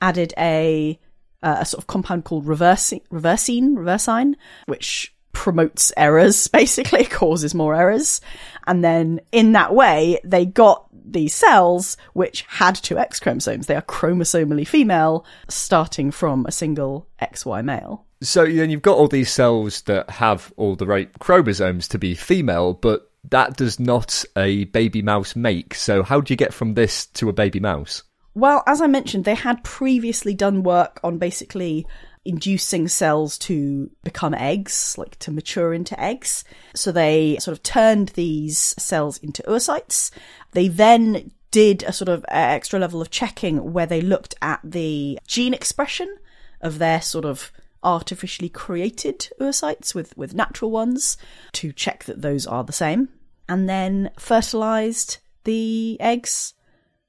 added 0.00 0.34
a 0.38 0.98
uh, 1.42 1.58
a 1.60 1.64
sort 1.64 1.82
of 1.82 1.86
compound 1.86 2.24
called 2.24 2.46
reversine, 2.46 3.02
reversine, 3.10 3.76
reversine, 3.76 4.34
which 4.66 5.14
promotes 5.32 5.92
errors, 5.96 6.48
basically 6.48 7.04
causes 7.04 7.54
more 7.54 7.74
errors, 7.74 8.20
and 8.66 8.82
then 8.82 9.20
in 9.30 9.52
that 9.52 9.74
way 9.74 10.18
they 10.24 10.44
got 10.44 10.86
these 10.92 11.34
cells 11.34 11.96
which 12.12 12.42
had 12.48 12.74
two 12.74 12.98
X 12.98 13.20
chromosomes. 13.20 13.66
They 13.66 13.76
are 13.76 13.82
chromosomally 13.82 14.66
female, 14.66 15.24
starting 15.48 16.10
from 16.10 16.44
a 16.46 16.52
single 16.52 17.08
XY 17.22 17.64
male. 17.64 18.04
So 18.20 18.44
then 18.44 18.70
you've 18.70 18.82
got 18.82 18.96
all 18.96 19.08
these 19.08 19.30
cells 19.30 19.82
that 19.82 20.10
have 20.10 20.52
all 20.56 20.74
the 20.74 20.86
right 20.86 21.10
chromosomes 21.20 21.88
to 21.88 21.98
be 21.98 22.14
female, 22.14 22.74
but 22.74 23.10
that 23.30 23.56
does 23.56 23.78
not 23.78 24.24
a 24.36 24.64
baby 24.64 25.02
mouse 25.02 25.36
make. 25.36 25.74
So 25.74 26.02
how 26.02 26.20
do 26.20 26.32
you 26.32 26.36
get 26.36 26.54
from 26.54 26.74
this 26.74 27.06
to 27.06 27.28
a 27.28 27.32
baby 27.32 27.60
mouse? 27.60 28.02
Well, 28.34 28.62
as 28.66 28.80
I 28.80 28.86
mentioned, 28.86 29.24
they 29.24 29.34
had 29.34 29.64
previously 29.64 30.34
done 30.34 30.62
work 30.62 31.00
on 31.02 31.18
basically 31.18 31.86
inducing 32.24 32.88
cells 32.88 33.38
to 33.38 33.90
become 34.04 34.34
eggs, 34.34 34.96
like 34.98 35.18
to 35.20 35.30
mature 35.30 35.72
into 35.72 35.98
eggs. 36.00 36.44
So 36.74 36.92
they 36.92 37.38
sort 37.40 37.56
of 37.56 37.62
turned 37.62 38.10
these 38.10 38.58
cells 38.78 39.18
into 39.18 39.42
oocytes. 39.44 40.10
They 40.52 40.68
then 40.68 41.30
did 41.50 41.82
a 41.84 41.92
sort 41.92 42.08
of 42.08 42.24
uh, 42.24 42.26
extra 42.30 42.78
level 42.78 43.00
of 43.00 43.10
checking 43.10 43.72
where 43.72 43.86
they 43.86 44.00
looked 44.00 44.34
at 44.42 44.60
the 44.62 45.18
gene 45.26 45.54
expression 45.54 46.18
of 46.60 46.78
their 46.78 47.00
sort 47.00 47.24
of 47.24 47.50
artificially 47.82 48.48
created 48.48 49.28
oocytes 49.40 49.94
with, 49.94 50.16
with 50.16 50.34
natural 50.34 50.70
ones 50.70 51.16
to 51.52 51.72
check 51.72 52.04
that 52.04 52.22
those 52.22 52.46
are 52.46 52.64
the 52.64 52.72
same, 52.72 53.08
and 53.48 53.68
then 53.68 54.10
fertilized 54.18 55.18
the 55.44 55.96
eggs 56.00 56.54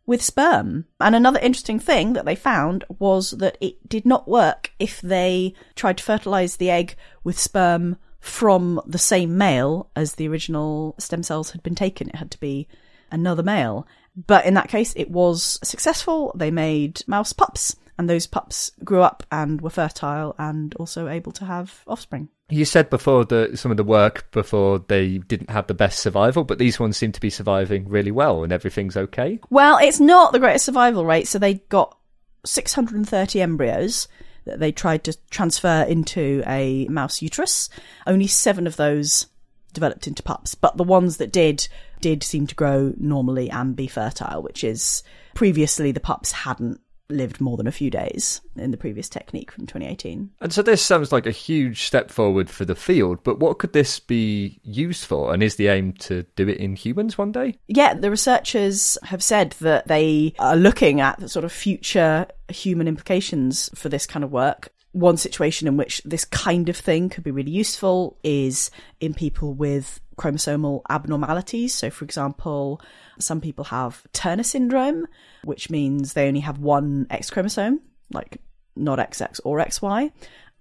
with 0.05 0.21
sperm. 0.21 0.85
And 0.99 1.15
another 1.15 1.39
interesting 1.39 1.79
thing 1.79 2.13
that 2.13 2.25
they 2.25 2.35
found 2.35 2.83
was 2.97 3.31
that 3.31 3.57
it 3.61 3.87
did 3.87 4.05
not 4.05 4.27
work 4.27 4.71
if 4.79 4.99
they 5.01 5.53
tried 5.75 5.97
to 5.99 6.03
fertilize 6.03 6.57
the 6.57 6.71
egg 6.71 6.95
with 7.23 7.37
sperm 7.37 7.97
from 8.19 8.81
the 8.85 8.97
same 8.97 9.37
male 9.37 9.89
as 9.95 10.15
the 10.15 10.27
original 10.27 10.95
stem 10.97 11.23
cells 11.23 11.51
had 11.51 11.61
been 11.61 11.75
taken. 11.75 12.09
It 12.09 12.15
had 12.15 12.31
to 12.31 12.39
be 12.39 12.67
another 13.11 13.43
male. 13.43 13.87
But 14.15 14.45
in 14.45 14.55
that 14.55 14.67
case, 14.67 14.93
it 14.95 15.11
was 15.11 15.59
successful. 15.63 16.33
They 16.35 16.51
made 16.51 17.01
mouse 17.07 17.31
pups 17.31 17.75
and 17.99 18.09
those 18.09 18.25
pups 18.25 18.71
grew 18.81 19.01
up 19.01 19.23
and 19.29 19.59
were 19.59 19.69
fertile 19.69 20.33
and 20.39 20.73
also 20.75 21.09
able 21.09 21.33
to 21.33 21.43
have 21.43 21.83
offspring. 21.85 22.29
You 22.49 22.63
said 22.63 22.89
before 22.89 23.25
that 23.25 23.59
some 23.59 23.71
of 23.71 23.77
the 23.77 23.83
work 23.83 24.31
before 24.31 24.79
they 24.79 25.17
didn't 25.17 25.49
have 25.49 25.67
the 25.67 25.73
best 25.73 25.99
survival, 25.99 26.45
but 26.45 26.59
these 26.59 26.79
ones 26.79 26.95
seem 26.95 27.11
to 27.11 27.19
be 27.19 27.29
surviving 27.29 27.89
really 27.89 28.09
well 28.09 28.41
and 28.41 28.53
everything's 28.53 28.95
okay. 28.95 29.37
Well, 29.49 29.77
it's 29.79 29.99
not 29.99 30.31
the 30.31 30.39
greatest 30.39 30.63
survival 30.63 31.05
rate, 31.05 31.27
so 31.27 31.37
they 31.39 31.55
got 31.55 31.97
630 32.45 33.41
embryos 33.41 34.07
that 34.45 34.61
they 34.61 34.71
tried 34.71 35.03
to 35.03 35.17
transfer 35.29 35.83
into 35.83 36.41
a 36.47 36.87
mouse 36.87 37.21
uterus. 37.21 37.69
Only 38.07 38.27
seven 38.27 38.65
of 38.65 38.77
those 38.77 39.27
developed 39.73 40.07
into 40.07 40.23
pups, 40.23 40.55
but 40.55 40.77
the 40.77 40.85
ones 40.85 41.17
that 41.17 41.33
did 41.33 41.67
did 41.99 42.23
seem 42.23 42.47
to 42.47 42.55
grow 42.55 42.93
normally 42.97 43.51
and 43.51 43.75
be 43.75 43.87
fertile, 43.87 44.41
which 44.41 44.63
is 44.63 45.03
previously 45.35 45.91
the 45.91 45.99
pups 45.99 46.31
hadn't 46.31 46.79
lived 47.09 47.41
more 47.41 47.57
than 47.57 47.67
a 47.67 47.71
few 47.71 47.89
days 47.89 48.41
in 48.55 48.71
the 48.71 48.77
previous 48.77 49.09
technique 49.09 49.51
from 49.51 49.65
2018. 49.65 50.29
And 50.41 50.53
so 50.53 50.61
this 50.61 50.81
sounds 50.81 51.11
like 51.11 51.25
a 51.25 51.31
huge 51.31 51.83
step 51.83 52.11
forward 52.11 52.49
for 52.49 52.65
the 52.65 52.75
field, 52.75 53.23
but 53.23 53.39
what 53.39 53.59
could 53.59 53.73
this 53.73 53.99
be 53.99 54.59
used 54.63 55.05
for? 55.05 55.33
And 55.33 55.41
is 55.41 55.55
the 55.55 55.67
aim 55.67 55.93
to 55.93 56.23
do 56.35 56.47
it 56.47 56.57
in 56.57 56.75
humans 56.75 57.17
one 57.17 57.31
day? 57.31 57.57
Yeah, 57.67 57.93
the 57.93 58.11
researchers 58.11 58.97
have 59.03 59.23
said 59.23 59.51
that 59.59 59.87
they 59.87 60.33
are 60.39 60.55
looking 60.55 61.01
at 61.01 61.19
the 61.19 61.29
sort 61.29 61.45
of 61.45 61.51
future 61.51 62.27
human 62.49 62.87
implications 62.87 63.69
for 63.75 63.89
this 63.89 64.05
kind 64.05 64.23
of 64.23 64.31
work. 64.31 64.69
One 64.91 65.17
situation 65.17 65.67
in 65.67 65.77
which 65.77 66.01
this 66.03 66.25
kind 66.25 66.67
of 66.67 66.75
thing 66.75 67.09
could 67.09 67.23
be 67.23 67.31
really 67.31 67.51
useful 67.51 68.17
is 68.23 68.71
in 68.99 69.13
people 69.13 69.53
with 69.53 69.99
chromosomal 70.17 70.81
abnormalities. 70.89 71.73
So, 71.73 71.89
for 71.89 72.05
example, 72.05 72.81
some 73.19 73.39
people 73.39 73.65
have 73.65 74.03
Turner 74.13 74.43
syndrome, 74.43 75.05
which 75.43 75.69
means 75.69 76.13
they 76.13 76.27
only 76.27 76.39
have 76.39 76.57
one 76.57 77.05
X 77.09 77.29
chromosome, 77.29 77.81
like 78.11 78.41
not 78.75 78.99
XX 78.99 79.39
or 79.43 79.59
XY, 79.59 80.11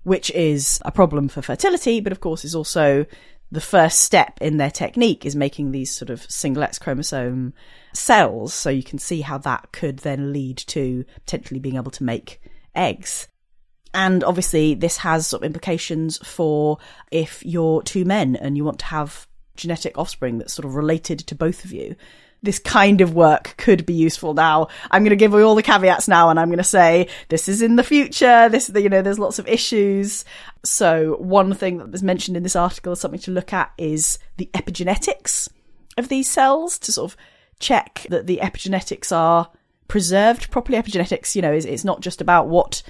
which 0.03 0.31
is 0.33 0.81
a 0.85 0.93
problem 0.93 1.29
for 1.29 1.43
fertility, 1.43 2.01
but 2.01 2.13
of 2.13 2.21
course 2.21 2.45
is 2.45 2.55
also 2.55 3.07
the 3.51 3.61
first 3.63 4.01
step 4.01 4.39
in 4.43 4.59
their 4.59 4.71
technique 4.71 5.25
is 5.25 5.35
making 5.35 5.71
these 5.73 5.91
sort 5.91 6.11
of 6.11 6.23
single 6.31 6.63
X 6.63 6.79
chromosome 6.79 7.55
cells. 7.95 8.53
So 8.53 8.69
you 8.69 8.83
can 8.83 8.99
see 8.99 9.23
how 9.23 9.39
that 9.39 9.73
could 9.73 10.01
then 10.01 10.33
lead 10.33 10.59
to 10.69 11.05
potentially 11.25 11.61
being 11.61 11.77
able 11.77 11.91
to 11.93 12.05
make 12.05 12.43
eggs. 12.75 13.27
And 13.95 14.23
obviously, 14.23 14.75
this 14.75 14.99
has 14.99 15.27
sort 15.27 15.43
of 15.43 15.47
implications 15.47 16.19
for 16.19 16.79
if 17.11 17.45
you're 17.45 17.83
two 17.83 18.05
men 18.05 18.37
and 18.37 18.57
you 18.57 18.65
want 18.65 18.79
to 18.81 18.87
have 18.87 19.27
genetic 19.57 19.99
offspring 19.99 20.39
that's 20.39 20.55
sort 20.55 20.65
of 20.65 20.75
related 20.75 21.19
to 21.21 21.35
both 21.35 21.65
of 21.65 21.73
you. 21.73 21.97
This 22.41 22.61
kind 22.61 23.01
of 23.01 23.15
work 23.15 23.55
could 23.57 23.85
be 23.85 23.95
useful 23.95 24.33
now. 24.33 24.69
I'm 24.93 25.03
going 25.03 25.11
to 25.11 25.17
give 25.17 25.33
you 25.33 25.43
all 25.43 25.57
the 25.57 25.63
caveats 25.63 26.07
now 26.07 26.31
and 26.31 26.39
I'm 26.39 26.49
going 26.49 26.59
to 26.59 26.65
say 26.65 27.09
this 27.29 27.49
is 27.49 27.61
in 27.61 27.75
the 27.75 27.83
future. 27.83 28.49
This, 28.49 28.71
you 28.73 28.89
know, 28.89 29.03
there's 29.03 29.19
lots 29.19 29.41
of 29.41 29.49
issues. 29.49 30.25
So 30.65 31.17
one 31.19 31.53
thing 31.55 31.79
that 31.79 31.91
was 31.91 32.05
mentioned 32.05 32.37
in 32.37 32.45
this 32.45 32.55
article, 32.55 32.95
something 32.95 33.21
to 33.21 33.33
look 33.33 33.53
at 33.53 33.73
is 33.77 34.21
the 34.37 34.49
epigenetics 34.55 35.49
of 35.97 36.09
these 36.09 36.31
cells 36.31 36.79
to 36.79 36.93
sort 36.93 37.11
of 37.11 37.17
check 37.59 38.07
that 38.09 38.29
the 38.29 38.39
epigenetics 38.41 39.11
are 39.11 39.51
preserved 39.89 40.49
properly. 40.53 40.79
Epigenetics, 40.79 41.35
you 41.35 41.43
know, 41.43 41.53
is 41.53 41.65
it's 41.65 41.85
not 41.85 42.01
just 42.01 42.21
about 42.21 42.47
what 42.47 42.85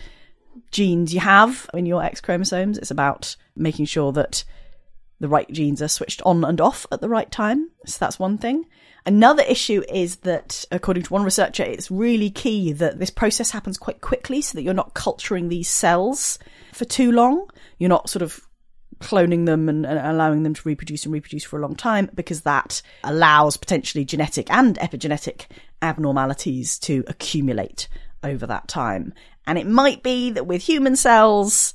genes 0.70 1.14
you 1.14 1.20
have 1.20 1.68
in 1.74 1.86
your 1.86 2.02
X 2.02 2.20
chromosomes. 2.20 2.78
It's 2.78 2.90
about 2.90 3.36
making 3.56 3.86
sure 3.86 4.12
that 4.12 4.44
the 5.20 5.28
right 5.28 5.50
genes 5.50 5.82
are 5.82 5.88
switched 5.88 6.22
on 6.22 6.44
and 6.44 6.60
off 6.60 6.86
at 6.92 7.00
the 7.00 7.08
right 7.08 7.30
time. 7.30 7.70
So 7.86 7.98
that's 8.00 8.18
one 8.18 8.38
thing. 8.38 8.64
Another 9.06 9.42
issue 9.42 9.82
is 9.88 10.16
that, 10.16 10.64
according 10.70 11.04
to 11.04 11.12
one 11.12 11.24
researcher, 11.24 11.62
it's 11.62 11.90
really 11.90 12.30
key 12.30 12.72
that 12.72 12.98
this 12.98 13.10
process 13.10 13.50
happens 13.50 13.78
quite 13.78 14.00
quickly 14.00 14.40
so 14.42 14.56
that 14.56 14.62
you're 14.62 14.74
not 14.74 14.94
culturing 14.94 15.48
these 15.48 15.68
cells 15.68 16.38
for 16.72 16.84
too 16.84 17.10
long. 17.10 17.48
You're 17.78 17.88
not 17.88 18.10
sort 18.10 18.22
of 18.22 18.46
cloning 19.00 19.46
them 19.46 19.68
and, 19.68 19.86
and, 19.86 19.98
allowing 19.98 20.42
them 20.42 20.54
to 20.54 20.68
reproduce 20.68 21.04
and 21.04 21.12
reproduce 21.12 21.44
for 21.44 21.58
a 21.58 21.62
long 21.62 21.76
time 21.76 22.10
because 22.14 22.42
that 22.42 22.82
allows 23.04 23.56
potentially 23.56 24.04
genetic 24.04 24.50
and 24.50 24.76
epigenetic 24.78 25.46
abnormalities 25.82 26.78
to 26.80 27.04
accumulate 27.06 27.88
over 28.22 28.46
that 28.46 28.68
time. 28.68 29.12
And 29.46 29.58
it 29.58 29.66
might 29.66 30.02
be 30.02 30.30
that 30.30 30.46
with 30.46 30.62
human 30.62 30.96
cells, 30.96 31.74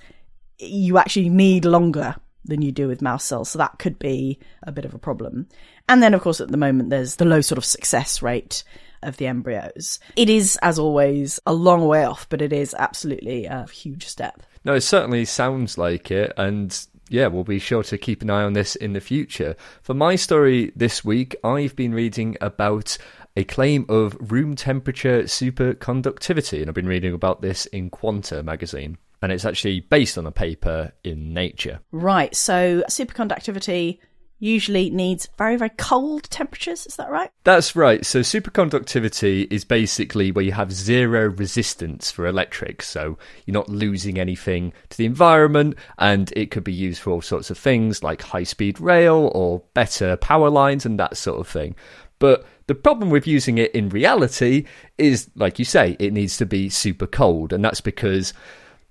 you 0.60 0.98
actually 0.98 1.30
need 1.30 1.66
longer 1.66 2.16
than 2.46 2.62
you 2.62 2.72
do 2.72 2.88
with 2.88 3.02
mouse 3.02 3.24
cells. 3.24 3.50
So 3.50 3.60
that 3.60 3.80
could 3.80 3.98
be 3.98 4.40
a 4.64 4.72
bit 4.72 4.86
of 4.86 4.94
a 4.94 5.00
problem. 5.00 5.48
And 5.90 6.04
then, 6.04 6.14
of 6.14 6.22
course, 6.22 6.42
at 6.42 6.50
the 6.50 6.58
moment, 6.58 6.90
there's 6.90 7.16
the 7.16 7.26
low 7.26 7.42
sort 7.42 7.58
of 7.58 7.66
success 7.66 8.22
rate 8.22 8.64
of 9.02 9.18
the 9.18 9.28
embryos. 9.28 10.00
It 10.16 10.30
is, 10.30 10.58
as 10.62 10.80
always, 10.80 11.40
a 11.46 11.54
long 11.54 11.88
way 11.88 12.06
off, 12.06 12.28
but 12.30 12.42
it 12.42 12.54
is 12.54 12.76
absolutely 12.78 13.46
a 13.46 13.66
huge 13.68 14.08
step. 14.08 14.44
No, 14.66 14.74
it 14.74 14.82
certainly 14.82 15.26
sounds 15.26 15.78
like 15.78 16.10
it. 16.10 16.32
And 16.38 16.78
yeah, 17.10 17.28
we'll 17.28 17.44
be 17.44 17.60
sure 17.60 17.84
to 17.84 17.98
keep 17.98 18.22
an 18.22 18.30
eye 18.30 18.44
on 18.44 18.54
this 18.54 18.76
in 18.76 18.94
the 18.94 19.02
future. 19.02 19.56
For 19.82 19.94
my 19.94 20.16
story 20.16 20.72
this 20.76 21.04
week, 21.04 21.36
I've 21.44 21.76
been 21.76 21.94
reading 21.94 22.38
about 22.40 22.98
a 23.36 23.44
claim 23.44 23.86
of 23.90 24.18
room 24.32 24.56
temperature 24.56 25.24
superconductivity, 25.24 26.60
and 26.62 26.70
I've 26.70 26.76
been 26.76 26.88
reading 26.88 27.14
about 27.14 27.42
this 27.42 27.66
in 27.68 27.90
Quanta 27.90 28.44
magazine. 28.44 28.98
And 29.22 29.32
it's 29.32 29.46
actually 29.46 29.80
based 29.80 30.18
on 30.18 30.26
a 30.26 30.32
paper 30.32 30.92
in 31.06 31.34
Nature. 31.34 31.80
Right, 31.92 32.36
so 32.36 32.84
superconductivity 32.90 34.00
usually 34.44 34.90
needs 34.90 35.30
very, 35.38 35.56
very 35.56 35.70
cold 35.70 36.30
temperatures. 36.30 36.86
Is 36.86 36.98
that 36.98 37.10
right? 37.10 37.32
That's 37.46 37.76
right. 37.76 38.06
So, 38.06 38.20
superconductivity 38.20 39.52
is 39.52 39.64
basically 39.64 40.32
where 40.32 40.44
you 40.44 40.52
have 40.52 40.72
zero 40.72 41.30
resistance 41.30 42.12
for 42.12 42.28
electrics. 42.28 42.88
So, 42.90 43.18
you're 43.46 43.54
not 43.54 43.70
losing 43.70 44.20
anything 44.20 44.74
to 44.90 44.98
the 44.98 45.06
environment, 45.06 45.76
and 45.98 46.32
it 46.36 46.52
could 46.52 46.66
be 46.66 46.74
used 46.74 47.02
for 47.02 47.12
all 47.12 47.22
sorts 47.22 47.50
of 47.50 47.58
things 47.58 48.04
like 48.04 48.22
high 48.22 48.44
speed 48.44 48.82
rail 48.82 49.32
or 49.34 49.64
better 49.74 50.18
power 50.18 50.50
lines 50.50 50.86
and 50.86 51.00
that 51.00 51.16
sort 51.16 51.40
of 51.40 51.48
thing. 51.48 51.76
But 52.20 52.46
the 52.68 52.76
problem 52.76 53.10
with 53.10 53.28
using 53.28 53.58
it 53.58 53.74
in 53.74 53.90
reality 53.90 54.66
is, 54.98 55.30
like 55.36 55.60
you 55.60 55.66
say, 55.66 55.98
it 56.00 56.14
needs 56.14 56.38
to 56.38 56.46
be 56.46 56.70
super 56.70 57.08
cold, 57.08 57.52
and 57.52 57.64
that's 57.64 57.82
because 57.82 58.34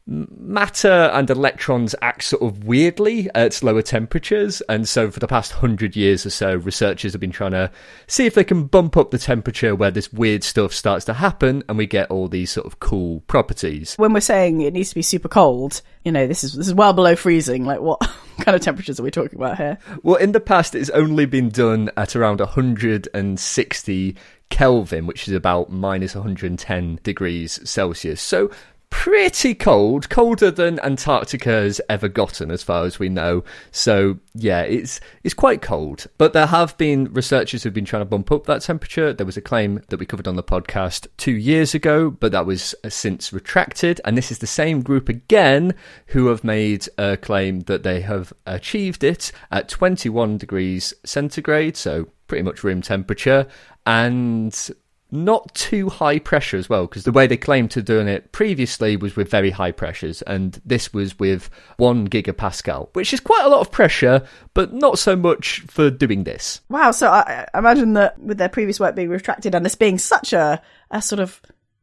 matter 0.07 0.89
and 0.89 1.31
electrons 1.31 1.95
act 2.03 2.25
sort 2.25 2.43
of 2.43 2.65
weirdly 2.65 3.31
at 3.37 3.63
lower 3.63 3.83
temperatures 3.83 4.61
and 4.63 4.89
so 4.89 5.13
for 5.13 5.21
the 5.21 5.29
past 5.29 5.53
100 5.53 5.95
years 5.95 6.27
or 6.27 6.31
so 6.31 6.57
researchers 6.57 7.13
have 7.13 7.21
been 7.21 7.31
trying 7.31 7.53
to 7.53 7.71
see 8.09 8.27
if 8.27 8.35
they 8.35 8.43
can 8.43 8.65
bump 8.65 8.97
up 8.97 9.13
the 9.13 9.19
temperature 9.19 9.77
where 9.77 9.93
this 9.93 10.13
weird 10.13 10.43
stuff 10.43 10.73
starts 10.73 11.05
to 11.05 11.15
happen 11.15 11.63
and 11.69 11.79
we 11.79 11.87
get 11.87 12.11
all 12.11 12.27
these 12.27 12.51
sort 12.51 12.67
of 12.67 12.81
cool 12.81 13.21
properties 13.29 13.95
when 13.95 14.13
we're 14.13 14.21
saying 14.21 14.61
it 14.61 14.73
needs 14.73 14.89
to 14.89 14.95
be 14.97 15.03
super 15.03 15.29
cold 15.29 15.81
you 16.05 16.11
know 16.11 16.27
this 16.27 16.43
is 16.43 16.55
this 16.55 16.67
is 16.67 16.75
well 16.75 16.93
below 16.93 17.15
freezing 17.15 17.65
like 17.65 17.81
what 17.81 18.01
kind 18.41 18.57
of 18.57 18.61
temperatures 18.61 18.99
are 18.99 19.05
we 19.05 19.11
talking 19.11 19.39
about 19.39 19.57
here 19.57 19.79
well 20.03 20.17
in 20.17 20.33
the 20.33 20.41
past 20.41 20.75
it's 20.75 20.91
only 20.91 21.27
been 21.27 21.49
done 21.49 21.89
at 21.97 22.17
around 22.17 22.41
160 22.41 24.17
Kelvin, 24.53 25.07
which 25.07 25.29
is 25.29 25.35
about 25.35 25.73
minus 25.73 26.15
110 26.15 27.01
degrees 27.03 27.59
Celsius. 27.69 28.21
So 28.21 28.51
pretty 28.93 29.55
cold, 29.55 30.11
colder 30.11 30.51
than 30.51 30.79
Antarctica 30.81 31.49
has 31.49 31.81
ever 31.89 32.09
gotten, 32.09 32.51
as 32.51 32.63
far 32.63 32.85
as 32.85 32.99
we 32.99 33.09
know. 33.09 33.43
So 33.71 34.19
yeah, 34.35 34.61
it's 34.61 35.01
it's 35.25 35.35
quite 35.35 35.63
cold. 35.63 36.07
But 36.19 36.35
there 36.35 36.47
have 36.47 36.77
been 36.77 37.13
researchers 37.13 37.63
who've 37.63 37.73
been 37.73 37.87
trying 37.87 38.03
to 38.03 38.07
bump 38.07 38.31
up 38.31 38.45
that 38.47 38.61
temperature. 38.61 39.13
There 39.15 39.27
was 39.27 39.39
a 39.39 39.41
claim 39.41 39.83
that 39.89 39.99
we 39.99 40.05
covered 40.05 40.29
on 40.29 40.37
the 40.37 40.43
podcast 40.43 41.09
two 41.17 41.33
years 41.33 41.75
ago, 41.75 42.11
but 42.11 42.33
that 42.33 42.45
was 42.45 42.75
uh, 42.85 42.91
since 42.91 43.33
retracted. 43.33 44.01
And 44.05 44.17
this 44.17 44.31
is 44.31 44.39
the 44.39 44.47
same 44.47 44.83
group 44.83 45.09
again 45.09 45.75
who 46.09 46.27
have 46.27 46.45
made 46.45 46.87
a 46.99 47.17
claim 47.17 47.61
that 47.61 47.83
they 47.83 48.03
have 48.03 48.33
achieved 48.47 49.03
it 49.03 49.33
at 49.51 49.71
21 49.71 50.37
degrees 50.37 50.93
centigrade, 51.03 51.79
so 51.79 52.09
pretty 52.29 52.43
much 52.43 52.63
room 52.63 52.83
temperature, 52.83 53.47
and 53.87 54.71
not 55.13 55.55
too 55.55 55.89
high 55.89 56.19
pressure 56.19 56.57
as 56.57 56.69
well, 56.69 56.87
because 56.87 57.05
the 57.05 57.13
way 57.13 57.27
they 57.27 57.37
claimed 57.37 57.71
to 57.73 57.83
doing 57.83 58.09
it 58.09 58.33
previously 58.33 58.97
was 58.97 59.15
with 59.15 59.31
very 59.31 59.51
high 59.51 59.71
pressures, 59.71 60.23
and 60.23 60.61
this 60.65 60.93
was 60.93 61.19
with 61.19 61.51
one 61.77 62.09
gigapascal, 62.09 62.89
which 62.95 63.13
is 63.13 63.21
quite 63.21 63.45
a 63.45 63.49
lot 63.49 63.61
of 63.61 63.71
pressure, 63.71 64.27
but 64.55 64.73
not 64.73 64.99
so 64.99 65.15
much 65.15 65.61
for 65.69 65.91
doing 65.91 66.25
this. 66.25 66.63
Wow! 66.69 66.91
So 66.91 67.09
I, 67.09 67.47
imagine 67.55 67.93
that 67.93 68.19
with 68.19 68.39
their 68.39 68.49
previous 68.49 68.81
work 68.81 68.97
being 68.97 69.11
retracted 69.11 69.55
and 69.55 69.65
this 69.65 69.75
being 69.75 69.99
such 69.99 70.33
a 70.33 70.61
a 70.91 71.01
sort 71.01 71.21
of 71.21 71.41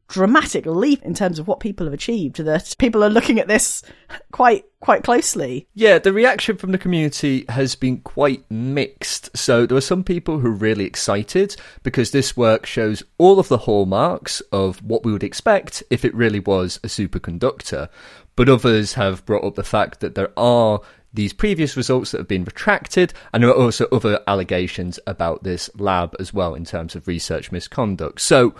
dramatic 0.10 0.66
leap 0.66 1.02
in 1.04 1.14
terms 1.14 1.40
of 1.40 1.48
what 1.48 1.60
people 1.60 1.86
have 1.86 1.94
achieved 1.94 2.38
that 2.38 2.76
people 2.80 3.04
are 3.04 3.10
looking 3.10 3.40
at 3.40 3.48
this 3.48 3.84
quite 4.32 4.66
quite 4.80 5.04
closely. 5.04 5.68
Yeah, 5.74 6.00
the 6.00 6.12
reaction 6.12 6.58
from 6.58 6.72
the 6.72 6.78
community 6.78 7.46
has 7.50 7.76
been 7.76 8.00
quite 8.00 8.50
mixed. 8.50 9.36
So 9.38 9.66
there 9.66 9.78
are 9.78 9.82
some 9.82 10.04
people 10.04 10.40
who 10.40 10.48
are 10.48 10.52
really 10.52 10.86
excited 10.86 11.56
because 11.84 12.12
this 12.12 12.36
work 12.36 12.66
shows 12.66 13.04
all 13.18 13.40
of 13.40 13.50
the 13.50 13.58
hallmarks 13.60 14.42
of 14.52 14.84
what 14.84 15.04
we 15.06 15.12
would 15.12 15.24
expect 15.24 15.84
if 15.90 16.04
it 16.04 16.16
really 16.16 16.40
was 16.40 16.80
a 16.84 16.88
superconductor. 16.88 17.90
But 18.36 18.50
others 18.50 18.94
have 18.94 19.26
brought 19.26 19.44
up 19.44 19.56
the 19.56 19.64
fact 19.64 20.00
that 20.00 20.16
there 20.16 20.32
are 20.38 20.80
these 21.14 21.34
previous 21.34 21.76
results 21.76 22.12
that 22.12 22.20
have 22.20 22.28
been 22.28 22.44
retracted, 22.44 23.14
and 23.34 23.44
there 23.44 23.50
are 23.50 23.56
also 23.56 23.88
other 23.92 24.22
allegations 24.28 25.00
about 25.08 25.44
this 25.44 25.70
lab 25.76 26.16
as 26.20 26.34
well 26.34 26.54
in 26.54 26.66
terms 26.66 26.96
of 26.96 27.08
research 27.08 27.52
misconduct. 27.52 28.22
So 28.22 28.54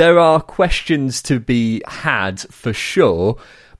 there 0.00 0.18
are 0.18 0.40
questions 0.40 1.20
to 1.20 1.38
be 1.38 1.82
had 1.86 2.40
for 2.40 2.72
sure. 2.72 3.36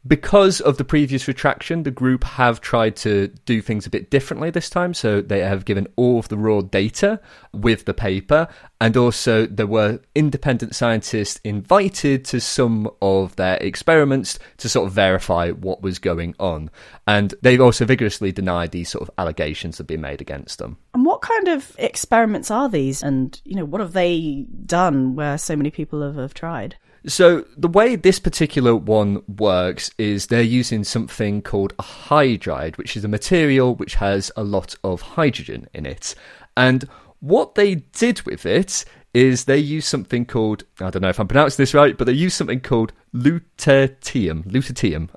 Because 0.07 0.63
of 0.63 0.79
the 0.79 0.85
previous 0.85 1.29
retraction, 1.29 1.83
the 1.83 1.91
group 1.91 2.25
have 2.25 2.63
tried 2.63 2.97
to 2.97 3.29
do 3.45 3.61
things 3.61 3.87
a 3.87 3.91
bit 3.91 4.11
differently 4.11 4.49
this 4.49 4.71
time. 4.71 4.95
So 4.95 5.21
they 5.21 5.41
have 5.41 5.67
given 5.67 5.87
all 5.97 6.19
of 6.19 6.29
the 6.29 6.39
raw 6.39 6.63
data 6.63 7.21
with 7.53 7.85
the 7.85 7.93
paper, 7.93 8.49
and 8.81 8.97
also 8.97 9.45
there 9.45 9.67
were 9.67 10.01
independent 10.15 10.75
scientists 10.75 11.39
invited 11.45 12.25
to 12.27 12.41
some 12.41 12.89
of 13.03 13.37
their 13.37 13.57
experiments 13.59 14.39
to 14.57 14.71
sort 14.71 14.87
of 14.87 14.95
verify 14.95 15.51
what 15.51 15.83
was 15.83 15.99
going 15.99 16.35
on. 16.41 16.71
And 17.07 17.35
they've 17.43 17.61
also 17.61 17.85
vigorously 17.85 18.33
denied 18.33 18.71
these 18.71 18.89
sort 18.89 19.03
of 19.03 19.11
allegations 19.19 19.77
that 19.77 19.83
have 19.83 19.89
been 19.89 20.01
made 20.01 20.23
against 20.23 20.61
them. 20.61 20.79
And 20.95 21.05
what 21.05 21.21
kind 21.21 21.49
of 21.49 21.77
experiments 21.79 22.51
are 22.51 22.71
these? 22.71 23.03
And, 23.03 23.39
you 23.45 23.55
know, 23.55 23.67
what 23.67 23.83
have 23.83 23.93
they 23.93 24.47
done 24.65 25.15
where 25.15 25.37
so 25.37 25.57
many 25.57 25.71
people 25.71 26.01
have, 26.01 26.17
have 26.17 26.33
tried? 26.33 26.77
So 27.07 27.45
the 27.57 27.69
way 27.69 27.97
this 27.97 28.19
particular 28.19 28.77
one 28.77 29.23
works 29.27 29.91
is 29.97 30.27
they're 30.27 30.43
using 30.43 30.85
something 30.85 31.41
called 31.43 31.73
a 31.79 31.83
hydride, 31.83 32.77
which 32.77 32.97
is 32.97 33.05
a 33.05 33.09
material 33.09 33.75
which 33.75 33.95
has 33.97 34.31
a 34.37 34.45
lot 34.45 34.75
of 34.85 35.01
hydrogen 35.01 35.67
in 35.73 35.87
it. 35.87 36.15
And 36.57 36.89
what 37.21 37.55
they 37.55 37.77
did 37.77 38.23
with 38.23 38.45
it 38.45 38.85
is 39.13 39.45
they 39.45 39.59
use 39.59 39.87
something 39.87 40.25
called 40.25 40.65
I 40.81 40.91
don't 40.91 41.03
know 41.03 41.09
if 41.09 41.19
I'm 41.19 41.29
pronouncing 41.29 41.63
this 41.63 41.75
right, 41.75 41.97
but 41.97 42.07
they 42.07 42.13
use 42.13 42.35
something 42.35 42.61
called 42.61 42.93
lutetium, 43.15 44.45
lutetium, 44.45 45.09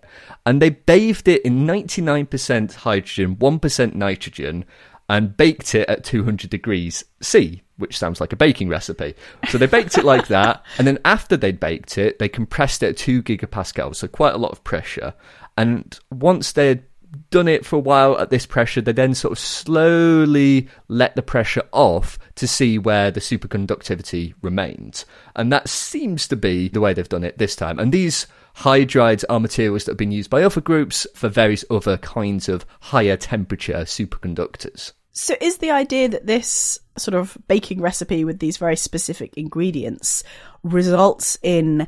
and 0.46 0.62
they 0.62 0.70
bathed 0.70 1.28
it 1.28 1.44
in 1.44 1.66
99% 1.66 2.74
hydrogen, 2.74 3.36
1% 3.36 3.94
nitrogen, 3.94 4.66
and 5.10 5.38
baked 5.38 5.76
it 5.76 5.88
at 5.88 6.04
200 6.04 6.50
degrees 6.50 7.04
C, 7.22 7.62
which 7.84 8.00
sounds 8.00 8.20
like 8.20 8.34
a 8.34 8.38
baking 8.38 8.70
recipe. 8.70 9.14
So 9.50 9.60
they 9.60 9.68
baked 9.68 9.98
it 9.98 10.06
like 10.06 10.28
that, 10.30 10.64
and 10.78 10.88
then 10.88 10.98
after 11.06 11.38
they'd 11.38 11.60
baked 11.60 11.98
it, 11.98 12.18
they 12.18 12.30
compressed 12.30 12.82
it 12.82 12.90
at 12.90 12.98
2 12.98 13.22
gigapascals, 13.22 13.98
so 13.98 14.08
quite 14.08 14.34
a 14.34 14.40
lot 14.40 14.54
of 14.54 14.64
pressure. 14.64 15.14
And 15.58 16.00
once 16.10 16.54
they'd 16.54 16.84
done 17.30 17.48
it 17.48 17.66
for 17.66 17.76
a 17.76 17.80
while 17.80 18.18
at 18.18 18.30
this 18.30 18.46
pressure, 18.46 18.82
they 18.82 18.94
then 18.94 19.14
sort 19.14 19.34
of 19.34 19.40
slowly 19.40 20.68
let 20.88 21.16
the 21.16 21.22
pressure 21.22 21.64
off 21.72 22.18
to 22.36 22.48
see 22.48 22.78
where 22.78 23.12
the 23.12 23.20
superconductivity 23.20 24.34
remained. 24.42 25.06
And 25.36 25.52
that 25.52 25.70
seems 25.70 26.28
to 26.30 26.36
be 26.36 26.70
the 26.70 26.82
way 26.82 26.94
they've 26.94 27.08
done 27.08 27.24
it 27.24 27.38
this 27.38 27.56
time. 27.56 27.80
And 27.80 27.92
these 27.92 28.28
hydrides 28.58 29.24
are 29.30 29.40
materials 29.40 29.86
that 29.86 29.92
have 29.92 29.98
been 29.98 30.12
used 30.12 30.30
by 30.30 30.44
other 30.44 30.62
groups 30.62 31.06
for 31.16 31.30
various 31.30 31.66
other 31.70 31.98
kinds 31.98 32.50
of 32.50 32.66
higher 32.80 33.18
temperature 33.18 33.82
superconductors. 33.82 34.94
So, 35.14 35.36
is 35.40 35.58
the 35.58 35.72
idea 35.72 36.10
that 36.10 36.26
this 36.26 36.80
sort 36.98 37.14
of 37.16 37.38
baking 37.48 37.82
recipe 37.82 38.26
with 38.26 38.40
these 38.40 38.58
very 38.58 38.76
specific 38.76 39.38
ingredients 39.38 40.24
results 40.64 41.38
in 41.44 41.88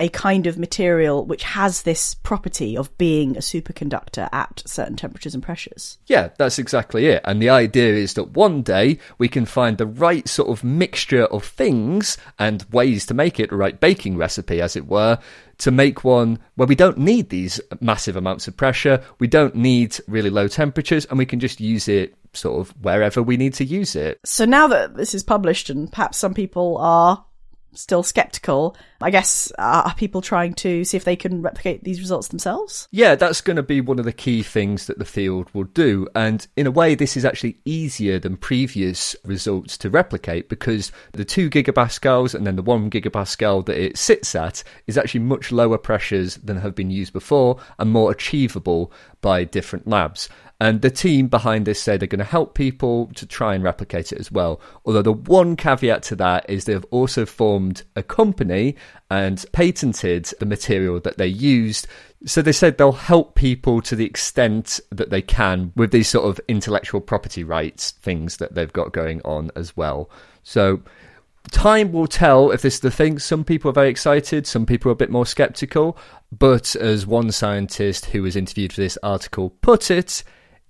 a 0.00 0.08
kind 0.08 0.48
of 0.48 0.58
material 0.58 1.24
which 1.24 1.44
has 1.44 1.82
this 1.82 2.14
property 2.14 2.76
of 2.76 2.96
being 2.98 3.36
a 3.36 3.40
superconductor 3.40 4.28
at 4.32 4.62
certain 4.66 4.96
temperatures 4.96 5.34
and 5.34 5.42
pressures. 5.42 5.98
Yeah, 6.06 6.30
that's 6.36 6.58
exactly 6.58 7.06
it. 7.06 7.22
And 7.24 7.40
the 7.40 7.48
idea 7.48 7.94
is 7.94 8.14
that 8.14 8.32
one 8.32 8.62
day 8.62 8.98
we 9.18 9.28
can 9.28 9.44
find 9.44 9.78
the 9.78 9.86
right 9.86 10.28
sort 10.28 10.48
of 10.48 10.64
mixture 10.64 11.26
of 11.26 11.44
things 11.44 12.18
and 12.40 12.64
ways 12.72 13.06
to 13.06 13.14
make 13.14 13.38
it, 13.38 13.52
a 13.52 13.56
right 13.56 13.78
baking 13.78 14.16
recipe, 14.16 14.60
as 14.60 14.74
it 14.74 14.86
were, 14.86 15.18
to 15.58 15.70
make 15.70 16.04
one 16.04 16.38
where 16.56 16.68
we 16.68 16.74
don't 16.74 16.98
need 16.98 17.30
these 17.30 17.60
massive 17.80 18.16
amounts 18.16 18.48
of 18.48 18.56
pressure, 18.56 19.02
we 19.18 19.26
don't 19.26 19.54
need 19.54 19.98
really 20.08 20.30
low 20.30 20.48
temperatures, 20.48 21.04
and 21.06 21.18
we 21.18 21.26
can 21.26 21.40
just 21.40 21.60
use 21.60 21.88
it 21.88 22.14
sort 22.32 22.60
of 22.60 22.74
wherever 22.82 23.22
we 23.22 23.36
need 23.36 23.54
to 23.54 23.64
use 23.64 23.94
it. 23.94 24.18
So 24.24 24.44
now 24.44 24.66
that 24.68 24.96
this 24.96 25.14
is 25.14 25.22
published, 25.22 25.70
and 25.70 25.90
perhaps 25.90 26.18
some 26.18 26.34
people 26.34 26.78
are 26.78 27.24
still 27.74 28.02
skeptical. 28.02 28.76
I 29.00 29.10
guess 29.10 29.52
are 29.58 29.94
people 29.94 30.22
trying 30.22 30.54
to 30.54 30.84
see 30.84 30.96
if 30.96 31.04
they 31.04 31.16
can 31.16 31.42
replicate 31.42 31.84
these 31.84 32.00
results 32.00 32.28
themselves? 32.28 32.88
Yeah, 32.90 33.14
that's 33.14 33.40
going 33.40 33.56
to 33.56 33.62
be 33.62 33.80
one 33.80 33.98
of 33.98 34.04
the 34.04 34.12
key 34.12 34.42
things 34.42 34.86
that 34.86 34.98
the 34.98 35.04
field 35.04 35.48
will 35.52 35.64
do. 35.64 36.08
And 36.14 36.46
in 36.56 36.66
a 36.66 36.70
way, 36.70 36.94
this 36.94 37.16
is 37.16 37.24
actually 37.24 37.58
easier 37.64 38.18
than 38.18 38.36
previous 38.36 39.14
results 39.24 39.76
to 39.78 39.90
replicate 39.90 40.48
because 40.48 40.90
the 41.12 41.24
two 41.24 41.50
gigapascals 41.50 42.34
and 42.34 42.46
then 42.46 42.56
the 42.56 42.62
one 42.62 42.90
gigapascal 42.90 43.66
that 43.66 43.78
it 43.78 43.98
sits 43.98 44.34
at 44.34 44.62
is 44.86 44.96
actually 44.96 45.20
much 45.20 45.52
lower 45.52 45.78
pressures 45.78 46.36
than 46.36 46.56
have 46.58 46.74
been 46.74 46.90
used 46.90 47.12
before 47.12 47.58
and 47.78 47.90
more 47.90 48.10
achievable 48.10 48.92
by 49.20 49.44
different 49.44 49.86
labs. 49.86 50.28
And 50.60 50.82
the 50.82 50.90
team 50.90 51.26
behind 51.26 51.66
this 51.66 51.82
say 51.82 51.96
they're 51.96 52.06
going 52.06 52.18
to 52.20 52.24
help 52.24 52.54
people 52.54 53.10
to 53.16 53.26
try 53.26 53.54
and 53.54 53.64
replicate 53.64 54.12
it 54.12 54.20
as 54.20 54.30
well. 54.30 54.60
Although 54.84 55.02
the 55.02 55.12
one 55.12 55.56
caveat 55.56 56.02
to 56.04 56.16
that 56.16 56.48
is 56.48 56.64
they've 56.64 56.84
also 56.90 57.26
formed 57.26 57.82
a 57.96 58.02
company 58.02 58.76
and 59.10 59.44
patented 59.52 60.26
the 60.38 60.46
material 60.46 61.00
that 61.00 61.18
they 61.18 61.26
used. 61.26 61.88
So 62.24 62.40
they 62.40 62.52
said 62.52 62.78
they'll 62.78 62.92
help 62.92 63.34
people 63.34 63.82
to 63.82 63.96
the 63.96 64.06
extent 64.06 64.80
that 64.90 65.10
they 65.10 65.22
can 65.22 65.72
with 65.74 65.90
these 65.90 66.08
sort 66.08 66.26
of 66.26 66.40
intellectual 66.46 67.00
property 67.00 67.42
rights 67.42 67.90
things 67.90 68.36
that 68.36 68.54
they've 68.54 68.72
got 68.72 68.92
going 68.92 69.20
on 69.24 69.50
as 69.56 69.76
well. 69.76 70.08
So 70.44 70.82
time 71.50 71.90
will 71.92 72.06
tell 72.06 72.52
if 72.52 72.62
this 72.62 72.74
is 72.74 72.80
the 72.80 72.90
thing. 72.92 73.18
Some 73.18 73.44
people 73.44 73.70
are 73.70 73.74
very 73.74 73.90
excited, 73.90 74.46
some 74.46 74.66
people 74.66 74.90
are 74.90 74.92
a 74.92 74.96
bit 74.96 75.10
more 75.10 75.26
skeptical. 75.26 75.98
But 76.30 76.76
as 76.76 77.06
one 77.06 77.32
scientist 77.32 78.06
who 78.06 78.22
was 78.22 78.36
interviewed 78.36 78.72
for 78.72 78.80
this 78.80 78.98
article 79.02 79.50
put 79.60 79.90
it, 79.90 80.22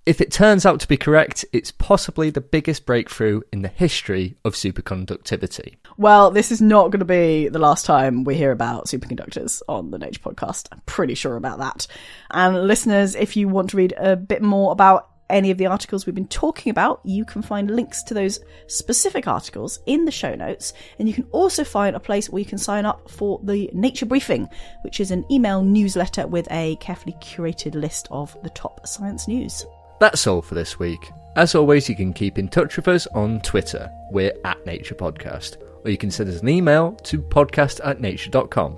if 0.05 0.21
it 0.21 0.31
turns 0.31 0.65
out 0.65 0.79
to 0.81 0.87
be 0.87 0.97
correct, 0.97 1.45
it's 1.51 1.71
possibly 1.71 2.29
the 2.29 2.41
biggest 2.41 2.85
breakthrough 2.85 3.41
in 3.51 3.63
the 3.63 3.67
history 3.67 4.37
of 4.45 4.53
superconductivity. 4.53 5.77
Well, 5.97 6.29
this 6.29 6.51
is 6.51 6.61
not 6.61 6.91
going 6.91 6.99
to 6.99 7.05
be 7.05 7.47
the 7.47 7.59
last 7.59 7.85
time 7.85 8.23
we 8.23 8.35
hear 8.35 8.51
about 8.51 8.85
superconductors 8.85 9.63
on 9.67 9.89
the 9.89 9.97
Nature 9.97 10.21
podcast. 10.21 10.67
I'm 10.71 10.81
pretty 10.85 11.15
sure 11.15 11.35
about 11.37 11.59
that. 11.59 11.87
And 12.29 12.67
listeners, 12.67 13.15
if 13.15 13.35
you 13.35 13.47
want 13.47 13.71
to 13.71 13.77
read 13.77 13.93
a 13.97 14.15
bit 14.15 14.43
more 14.43 14.71
about 14.71 15.09
any 15.27 15.49
of 15.49 15.57
the 15.57 15.65
articles 15.65 16.05
we've 16.05 16.13
been 16.13 16.27
talking 16.27 16.69
about, 16.69 17.01
you 17.03 17.25
can 17.25 17.41
find 17.41 17.75
links 17.75 18.03
to 18.03 18.13
those 18.13 18.39
specific 18.67 19.27
articles 19.27 19.79
in 19.87 20.05
the 20.05 20.11
show 20.11 20.35
notes. 20.35 20.73
And 20.99 21.07
you 21.07 21.15
can 21.15 21.27
also 21.31 21.63
find 21.63 21.95
a 21.95 21.99
place 21.99 22.29
where 22.29 22.39
you 22.39 22.45
can 22.45 22.59
sign 22.59 22.85
up 22.85 23.09
for 23.09 23.39
the 23.43 23.71
Nature 23.73 24.05
Briefing, 24.05 24.47
which 24.83 24.99
is 24.99 25.09
an 25.09 25.25
email 25.31 25.63
newsletter 25.63 26.27
with 26.27 26.47
a 26.51 26.75
carefully 26.75 27.15
curated 27.21 27.73
list 27.73 28.07
of 28.11 28.37
the 28.43 28.51
top 28.51 28.85
science 28.85 29.27
news. 29.27 29.65
That's 29.99 30.27
all 30.27 30.41
for 30.41 30.55
this 30.55 30.77
week. 30.79 31.11
As 31.35 31.55
always, 31.55 31.89
you 31.89 31.95
can 31.95 32.13
keep 32.13 32.37
in 32.37 32.47
touch 32.47 32.77
with 32.77 32.87
us 32.87 33.07
on 33.07 33.41
Twitter. 33.41 33.91
We're 34.11 34.33
at 34.45 34.65
Nature 34.65 34.95
Podcast. 34.95 35.57
Or 35.83 35.91
you 35.91 35.97
can 35.97 36.11
send 36.11 36.29
us 36.29 36.41
an 36.41 36.49
email 36.49 36.93
to 37.03 37.21
podcast 37.21 37.79
at 37.83 37.99
nature.com. 38.01 38.77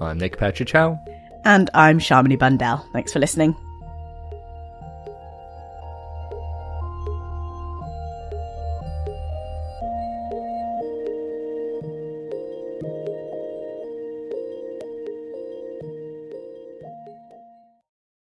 I'm 0.00 0.18
Nick 0.18 0.36
Petrić 0.36 0.72
Howe. 0.72 0.98
And 1.44 1.70
I'm 1.74 1.98
Shamini 1.98 2.38
Bundell. 2.38 2.86
Thanks 2.92 3.12
for 3.12 3.18
listening. 3.18 3.56